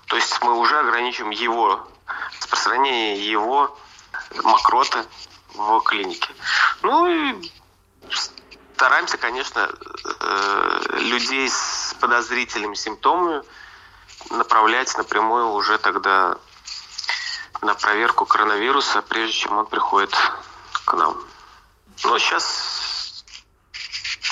то 0.07 0.17
есть 0.17 0.41
мы 0.43 0.55
уже 0.55 0.79
ограничим 0.79 1.31
его 1.31 1.87
распространение 2.39 3.29
его 3.29 3.77
мокроты 4.45 5.05
в 5.55 5.81
клинике. 5.81 6.29
Ну 6.83 7.07
и 7.07 7.51
стараемся, 8.77 9.17
конечно, 9.17 9.71
э, 10.21 10.81
людей 10.99 11.49
с 11.49 11.95
подозрительными 12.01 12.75
симптомами 12.75 13.43
направлять 14.31 14.97
напрямую 14.97 15.49
уже 15.51 15.79
тогда 15.79 16.37
на 17.63 17.75
проверку 17.75 18.27
коронавируса, 18.27 19.03
прежде 19.03 19.35
чем 19.35 19.59
он 19.59 19.67
приходит 19.67 20.15
к 20.85 20.93
нам. 20.95 21.17
Но 22.05 22.19
сейчас 22.19 23.25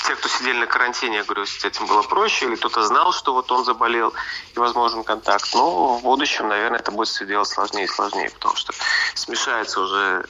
те, 0.07 0.17
кто 0.17 0.29
сидели 0.29 0.59
на 0.59 0.67
карантине, 0.67 1.19
я 1.19 1.25
говорю, 1.25 1.47
с 1.47 1.65
этим 1.65 1.87
было 1.87 2.03
проще, 2.03 2.47
или 2.47 2.57
кто-то 2.57 2.83
знал, 2.83 3.13
что 3.13 3.33
вот 3.33 3.51
он 3.53 3.65
заболел 3.65 4.13
и 4.55 4.59
возможен 4.59 5.05
контакт. 5.05 5.55
Но 5.55 5.97
в 5.97 6.03
будущем, 6.03 6.49
наверное, 6.49 6.81
это 6.81 6.91
будет 6.91 7.09
все 7.09 7.25
делать 7.25 7.49
сложнее 7.49 7.85
и 7.85 7.89
сложнее, 7.89 8.31
потому 8.31 8.57
что 8.57 8.73
смешается 9.15 9.81
уже 9.81 10.27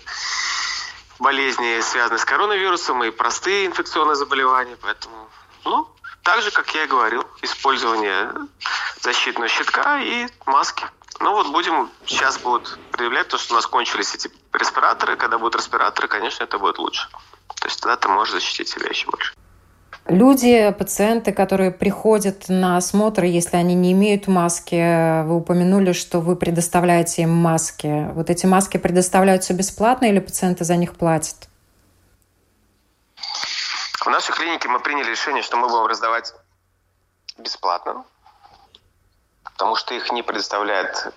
болезни, 1.22 1.80
связанные 1.80 2.18
с 2.18 2.24
коронавирусом, 2.24 3.02
и 3.04 3.10
простые 3.10 3.66
инфекционные 3.66 4.16
заболевания. 4.16 4.76
Поэтому, 4.82 5.30
ну, 5.64 5.88
так 6.22 6.42
же, 6.42 6.50
как 6.50 6.74
я 6.74 6.84
и 6.84 6.86
говорил, 6.86 7.24
использование 7.40 8.32
защитного 9.00 9.48
щитка 9.48 10.00
и 10.00 10.28
маски. 10.46 10.84
Ну 11.20 11.32
вот 11.32 11.48
будем, 11.48 11.90
сейчас 12.06 12.38
будут 12.38 12.78
предъявлять 12.90 13.28
то, 13.28 13.38
что 13.38 13.54
у 13.54 13.56
нас 13.56 13.66
кончились 13.66 14.14
эти 14.14 14.30
респираторы. 14.52 15.16
Когда 15.16 15.38
будут 15.38 15.56
респираторы, 15.56 16.08
конечно, 16.08 16.42
это 16.44 16.58
будет 16.58 16.78
лучше. 16.78 17.08
То 17.60 17.68
есть 17.68 17.80
тогда 17.80 17.96
ты 17.96 18.08
можешь 18.08 18.32
защитить 18.32 18.68
себя 18.68 18.88
еще 18.88 19.06
больше. 19.06 19.34
Люди, 20.12 20.70
пациенты, 20.72 21.32
которые 21.32 21.70
приходят 21.70 22.50
на 22.50 22.76
осмотр, 22.76 23.24
если 23.24 23.56
они 23.56 23.74
не 23.74 23.92
имеют 23.92 24.28
маски, 24.28 25.22
вы 25.24 25.36
упомянули, 25.36 25.92
что 25.92 26.20
вы 26.20 26.36
предоставляете 26.36 27.22
им 27.22 27.30
маски. 27.30 28.10
Вот 28.12 28.28
эти 28.28 28.44
маски 28.44 28.76
предоставляются 28.76 29.54
бесплатно 29.54 30.04
или 30.04 30.18
пациенты 30.18 30.64
за 30.64 30.76
них 30.76 30.96
платят? 30.96 31.48
В 34.04 34.06
нашей 34.08 34.34
клинике 34.34 34.68
мы 34.68 34.80
приняли 34.80 35.08
решение, 35.08 35.42
что 35.42 35.56
мы 35.56 35.70
будем 35.70 35.86
раздавать 35.86 36.34
бесплатно, 37.38 38.04
потому 39.44 39.76
что 39.76 39.94
их 39.94 40.12
не 40.12 40.22
предоставляет 40.22 41.10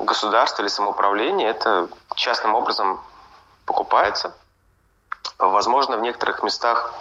государство 0.00 0.62
или 0.62 0.68
самоуправление. 0.68 1.48
Это 1.48 1.88
частным 2.16 2.56
образом 2.56 3.00
покупается. 3.66 4.34
Возможно, 5.38 5.96
в 5.96 6.00
некоторых 6.00 6.42
местах 6.42 6.92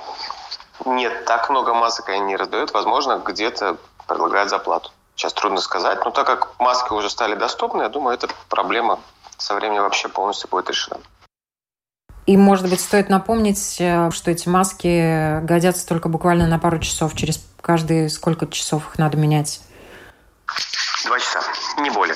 нет 0.85 1.25
так 1.25 1.49
много 1.49 1.73
масок 1.73 2.09
они 2.09 2.21
не 2.21 2.35
раздают. 2.35 2.73
Возможно, 2.73 3.21
где-то 3.25 3.77
предлагают 4.07 4.49
заплату. 4.49 4.91
Сейчас 5.15 5.33
трудно 5.33 5.59
сказать. 5.59 6.03
Но 6.05 6.11
так 6.11 6.25
как 6.25 6.59
маски 6.59 6.93
уже 6.93 7.09
стали 7.09 7.35
доступны, 7.35 7.83
я 7.83 7.89
думаю, 7.89 8.15
эта 8.15 8.27
проблема 8.49 8.99
со 9.37 9.55
временем 9.55 9.83
вообще 9.83 10.07
полностью 10.07 10.49
будет 10.49 10.69
решена. 10.69 11.01
И, 12.25 12.37
может 12.37 12.69
быть, 12.69 12.79
стоит 12.79 13.09
напомнить, 13.09 13.77
э, 13.79 14.11
что 14.11 14.31
эти 14.31 14.47
маски 14.47 15.39
годятся 15.41 15.87
только 15.87 16.09
буквально 16.09 16.47
на 16.47 16.59
пару 16.59 16.79
часов. 16.79 17.15
Через 17.15 17.43
каждые 17.61 18.09
сколько 18.09 18.45
часов 18.47 18.87
их 18.87 18.99
надо 18.99 19.17
менять? 19.17 19.61
Два 21.05 21.19
часа, 21.19 21.41
не 21.79 21.89
более. 21.89 22.15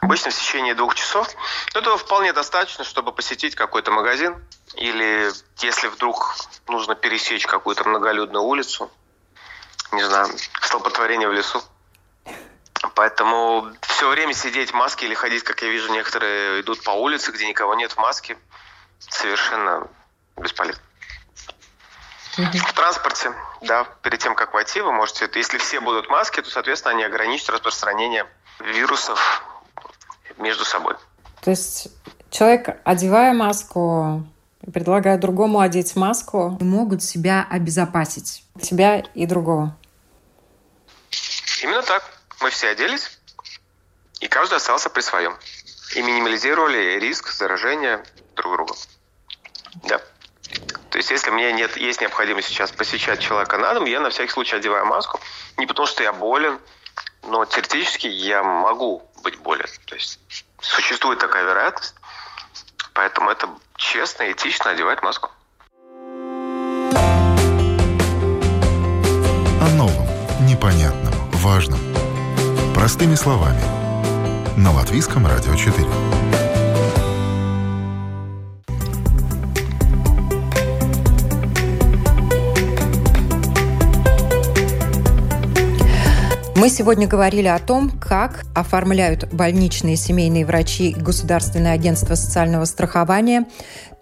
Обычно 0.00 0.30
в 0.30 0.34
течение 0.34 0.74
двух 0.74 0.94
часов. 0.94 1.28
Этого 1.74 1.98
вполне 1.98 2.32
достаточно, 2.32 2.84
чтобы 2.84 3.12
посетить 3.12 3.56
какой-то 3.56 3.90
магазин, 3.90 4.36
или 4.76 5.30
если 5.62 5.88
вдруг 5.88 6.36
нужно 6.66 6.94
пересечь 6.94 7.46
какую-то 7.46 7.88
многолюдную 7.88 8.42
улицу, 8.44 8.90
не 9.92 10.02
знаю, 10.02 10.28
столпотворение 10.60 11.28
в 11.28 11.32
лесу. 11.32 11.62
Поэтому 12.94 13.70
все 13.82 14.08
время 14.08 14.34
сидеть 14.34 14.70
в 14.70 14.74
маске 14.74 15.06
или 15.06 15.14
ходить, 15.14 15.42
как 15.42 15.62
я 15.62 15.68
вижу, 15.68 15.92
некоторые 15.92 16.60
идут 16.60 16.82
по 16.84 16.90
улице, 16.90 17.32
где 17.32 17.46
никого 17.48 17.74
нет 17.74 17.92
в 17.92 17.98
маске, 17.98 18.36
совершенно 18.98 19.88
бесполезно. 20.36 20.82
В 22.36 22.72
транспорте, 22.72 23.34
да, 23.62 23.84
перед 24.02 24.20
тем, 24.20 24.36
как 24.36 24.54
войти, 24.54 24.80
вы 24.80 24.92
можете, 24.92 25.28
если 25.34 25.58
все 25.58 25.80
будут 25.80 26.06
в 26.06 26.10
маске, 26.10 26.40
то, 26.40 26.50
соответственно, 26.50 26.94
они 26.94 27.02
ограничат 27.02 27.50
распространение 27.50 28.26
вирусов 28.60 29.42
между 30.36 30.64
собой. 30.64 30.94
То 31.40 31.50
есть 31.50 31.88
человек, 32.30 32.80
одевая 32.84 33.32
маску, 33.32 34.24
предлагая 34.72 35.18
другому 35.18 35.60
одеть 35.60 35.96
маску, 35.96 36.56
могут 36.60 37.02
себя 37.02 37.46
обезопасить. 37.50 38.44
Себя 38.60 39.00
и 39.14 39.26
другого. 39.26 39.76
Именно 41.62 41.82
так. 41.82 42.02
Мы 42.40 42.50
все 42.50 42.68
оделись, 42.68 43.18
и 44.20 44.28
каждый 44.28 44.54
остался 44.54 44.90
при 44.90 45.00
своем. 45.00 45.36
И 45.96 46.02
минимализировали 46.02 46.98
риск 47.00 47.32
заражения 47.32 48.04
друг 48.36 48.52
друга. 48.52 48.74
Да. 49.84 50.00
То 50.90 50.98
есть, 50.98 51.10
если 51.10 51.30
мне 51.30 51.52
нет, 51.52 51.76
есть 51.76 52.00
необходимость 52.00 52.48
сейчас 52.48 52.70
посещать 52.70 53.20
человека 53.20 53.58
на 53.58 53.74
дом, 53.74 53.84
я 53.84 54.00
на 54.00 54.10
всякий 54.10 54.30
случай 54.30 54.56
одеваю 54.56 54.86
маску. 54.86 55.20
Не 55.56 55.66
потому, 55.66 55.86
что 55.86 56.02
я 56.02 56.12
болен, 56.12 56.58
но 57.26 57.44
теоретически 57.44 58.06
я 58.06 58.42
могу 58.42 59.02
быть 59.22 59.38
болен. 59.38 59.66
То 59.86 59.94
есть, 59.94 60.18
существует 60.60 61.18
такая 61.18 61.44
вероятность. 61.44 61.94
Поэтому 62.98 63.30
это 63.30 63.48
честно 63.76 64.24
и 64.24 64.32
этично 64.32 64.72
одевать 64.72 65.04
маску. 65.04 65.30
О 69.60 69.68
новом, 69.76 70.08
непонятном, 70.40 71.14
важном. 71.30 71.78
Простыми 72.74 73.14
словами. 73.14 73.62
На 74.56 74.72
Латвийском 74.72 75.28
радио 75.28 75.54
4. 75.54 76.47
Мы 86.58 86.70
сегодня 86.70 87.06
говорили 87.06 87.46
о 87.46 87.60
том, 87.60 87.88
как 87.88 88.44
оформляют 88.52 89.32
больничные 89.32 89.94
семейные 89.94 90.44
врачи 90.44 90.90
и 90.90 90.92
Государственное 90.92 91.72
агентство 91.72 92.16
социального 92.16 92.64
страхования, 92.64 93.46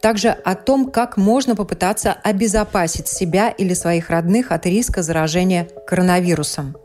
также 0.01 0.31
о 0.31 0.55
том, 0.55 0.91
как 0.91 1.19
можно 1.19 1.55
попытаться 1.55 2.15
обезопасить 2.15 3.09
себя 3.09 3.51
или 3.51 3.75
своих 3.75 4.09
родных 4.09 4.53
от 4.53 4.65
риска 4.65 5.03
заражения 5.03 5.69
коронавирусом. 5.87 6.79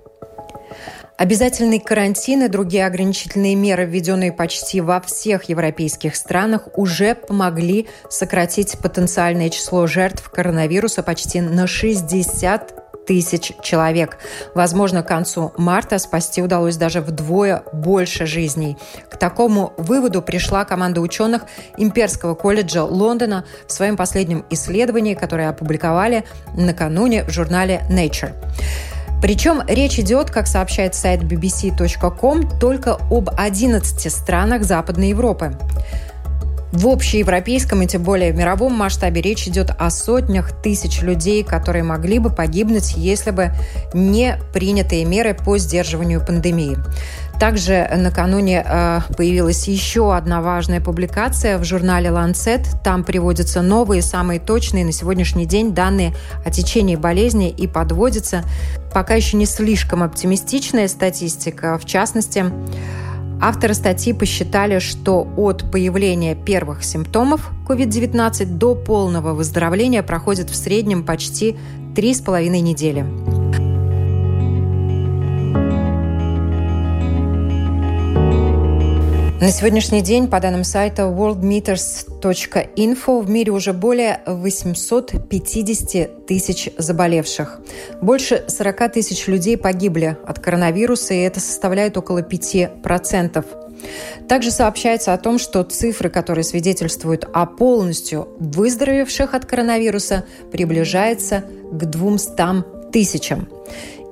Обязательный 1.17 1.79
карантин 1.79 2.43
и 2.43 2.47
другие 2.49 2.85
ограничительные 2.85 3.55
меры, 3.55 3.85
введенные 3.85 4.33
почти 4.33 4.81
во 4.81 4.99
всех 4.99 5.45
европейских 5.45 6.17
странах, 6.17 6.67
уже 6.75 7.15
помогли 7.15 7.87
сократить 8.09 8.77
потенциальное 8.77 9.49
число 9.49 9.87
жертв 9.87 10.29
коронавируса 10.31 11.01
почти 11.01 11.39
на 11.39 11.65
60 11.65 12.80
тысяч 13.05 13.53
человек. 13.61 14.17
Возможно, 14.55 15.03
к 15.03 15.07
концу 15.07 15.53
марта 15.57 15.99
спасти 15.99 16.41
удалось 16.41 16.77
даже 16.77 17.01
вдвое 17.01 17.63
больше 17.73 18.25
жизней. 18.25 18.77
К 19.09 19.17
такому 19.17 19.73
выводу 19.77 20.21
пришла 20.21 20.65
команда 20.65 21.01
ученых 21.01 21.43
Имперского 21.77 22.35
колледжа 22.35 22.83
Лондона 22.83 23.45
в 23.67 23.71
своем 23.71 23.97
последнем 23.97 24.45
исследовании, 24.49 25.15
которое 25.15 25.49
опубликовали 25.49 26.23
накануне 26.55 27.23
в 27.23 27.29
журнале 27.29 27.83
Nature. 27.89 28.33
Причем 29.21 29.61
речь 29.67 29.99
идет, 29.99 30.31
как 30.31 30.47
сообщает 30.47 30.95
сайт 30.95 31.21
bbc.com, 31.21 32.59
только 32.59 32.97
об 33.11 33.29
11 33.37 34.11
странах 34.11 34.63
Западной 34.63 35.09
Европы. 35.09 35.55
В 36.71 36.87
общеевропейском 36.87 37.81
и 37.81 37.87
тем 37.87 38.03
более 38.03 38.31
в 38.31 38.35
мировом 38.35 38.73
масштабе 38.73 39.21
речь 39.21 39.47
идет 39.47 39.71
о 39.77 39.89
сотнях 39.89 40.51
тысяч 40.61 41.01
людей, 41.01 41.43
которые 41.43 41.83
могли 41.83 42.19
бы 42.19 42.29
погибнуть, 42.29 42.93
если 42.95 43.31
бы 43.31 43.51
не 43.93 44.37
принятые 44.53 45.03
меры 45.03 45.33
по 45.33 45.57
сдерживанию 45.57 46.25
пандемии. 46.25 46.77
Также 47.41 47.89
накануне 47.97 48.63
э, 48.63 48.99
появилась 49.17 49.67
еще 49.67 50.15
одна 50.15 50.41
важная 50.41 50.79
публикация 50.79 51.57
в 51.57 51.63
журнале 51.63 52.09
Lancet. 52.09 52.67
Там 52.83 53.03
приводятся 53.03 53.63
новые, 53.63 54.03
самые 54.03 54.39
точные 54.39 54.85
на 54.85 54.91
сегодняшний 54.91 55.47
день 55.47 55.73
данные 55.73 56.13
о 56.45 56.51
течении 56.51 56.95
болезни 56.95 57.49
и 57.49 57.67
подводится 57.67 58.43
пока 58.93 59.15
еще 59.15 59.37
не 59.37 59.45
слишком 59.45 60.03
оптимистичная 60.03 60.87
статистика. 60.87 61.79
В 61.79 61.85
частности, 61.85 62.45
Авторы 63.43 63.73
статьи 63.73 64.13
посчитали, 64.13 64.77
что 64.77 65.27
от 65.35 65.71
появления 65.71 66.35
первых 66.35 66.83
симптомов 66.83 67.49
COVID-19 67.67 68.45
до 68.45 68.75
полного 68.75 69.33
выздоровления 69.33 70.03
проходит 70.03 70.51
в 70.51 70.55
среднем 70.55 71.03
почти 71.03 71.57
3,5 71.95 72.47
недели. 72.59 73.40
На 79.41 79.49
сегодняшний 79.49 80.01
день, 80.03 80.27
по 80.27 80.39
данным 80.39 80.63
сайта 80.63 81.01
worldmeters.info, 81.01 83.23
в 83.23 83.29
мире 83.29 83.51
уже 83.51 83.73
более 83.73 84.21
850 84.27 86.27
тысяч 86.27 86.69
заболевших. 86.77 87.59
Больше 88.03 88.43
40 88.47 88.93
тысяч 88.93 89.25
людей 89.25 89.57
погибли 89.57 90.15
от 90.27 90.37
коронавируса, 90.37 91.15
и 91.15 91.21
это 91.21 91.39
составляет 91.39 91.97
около 91.97 92.21
5%. 92.21 93.43
Также 94.29 94.51
сообщается 94.51 95.11
о 95.11 95.17
том, 95.17 95.39
что 95.39 95.63
цифры, 95.63 96.11
которые 96.11 96.43
свидетельствуют 96.43 97.27
о 97.33 97.47
полностью 97.47 98.27
выздоровевших 98.37 99.33
от 99.33 99.47
коронавируса, 99.47 100.23
приближаются 100.51 101.45
к 101.71 101.83
200 101.83 102.91
тысячам. 102.91 103.49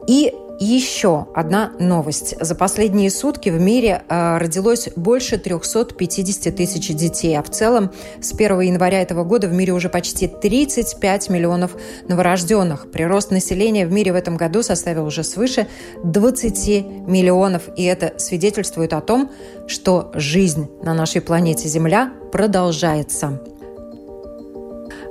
И 0.08 0.34
еще 0.60 1.28
одна 1.34 1.72
новость. 1.80 2.36
За 2.40 2.54
последние 2.54 3.10
сутки 3.10 3.50
в 3.50 3.60
мире 3.60 4.04
э, 4.08 4.38
родилось 4.38 4.90
больше 4.96 5.38
350 5.38 6.56
тысяч 6.56 6.88
детей, 6.90 7.38
а 7.38 7.44
в 7.44 7.50
целом 7.50 7.92
с 8.22 8.34
1 8.34 8.60
января 8.62 9.02
этого 9.02 9.24
года 9.24 9.48
в 9.48 9.54
мире 9.54 9.74
уже 9.74 9.90
почти 9.90 10.28
35 10.28 11.30
миллионов 11.30 11.76
новорожденных. 12.08 12.92
Прирост 12.92 13.32
населения 13.32 13.88
в 13.88 13.92
мире 13.92 14.12
в 14.12 14.16
этом 14.16 14.38
году 14.38 14.62
составил 14.62 15.06
уже 15.06 15.24
свыше 15.24 15.68
20 16.04 17.08
миллионов, 17.08 17.64
и 17.76 17.84
это 17.84 18.14
свидетельствует 18.18 18.94
о 18.94 19.02
том, 19.02 19.32
что 19.68 20.12
жизнь 20.14 20.70
на 20.84 20.94
нашей 20.94 21.22
планете 21.22 21.70
Земля 21.70 22.12
продолжается. 22.32 23.42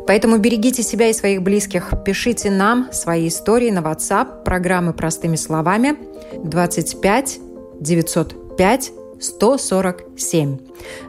Поэтому 0.09 0.39
берегите 0.39 0.83
себя 0.83 1.11
и 1.11 1.13
своих 1.13 1.43
близких. 1.43 1.93
Пишите 2.03 2.51
нам 2.51 2.89
свои 2.93 3.29
истории 3.29 3.71
на 3.71 3.81
WhatsApp 3.81 4.43
программы 4.43 4.95
«Простыми 4.95 5.37
словами» 5.37 5.99
25 6.43 7.39
905 7.79 8.93
147. 9.21 10.59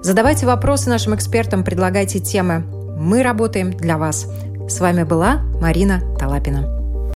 Задавайте 0.02 0.46
вопросы 0.46 0.90
нашим 0.90 1.16
экспертам, 1.16 1.64
предлагайте 1.64 2.20
темы. 2.20 2.66
Мы 3.00 3.24
работаем 3.24 3.72
для 3.72 3.98
вас. 3.98 4.28
С 4.68 4.82
вами 4.82 5.04
была 5.04 5.44
Марина 5.62 6.02
Талапина. 6.20 6.79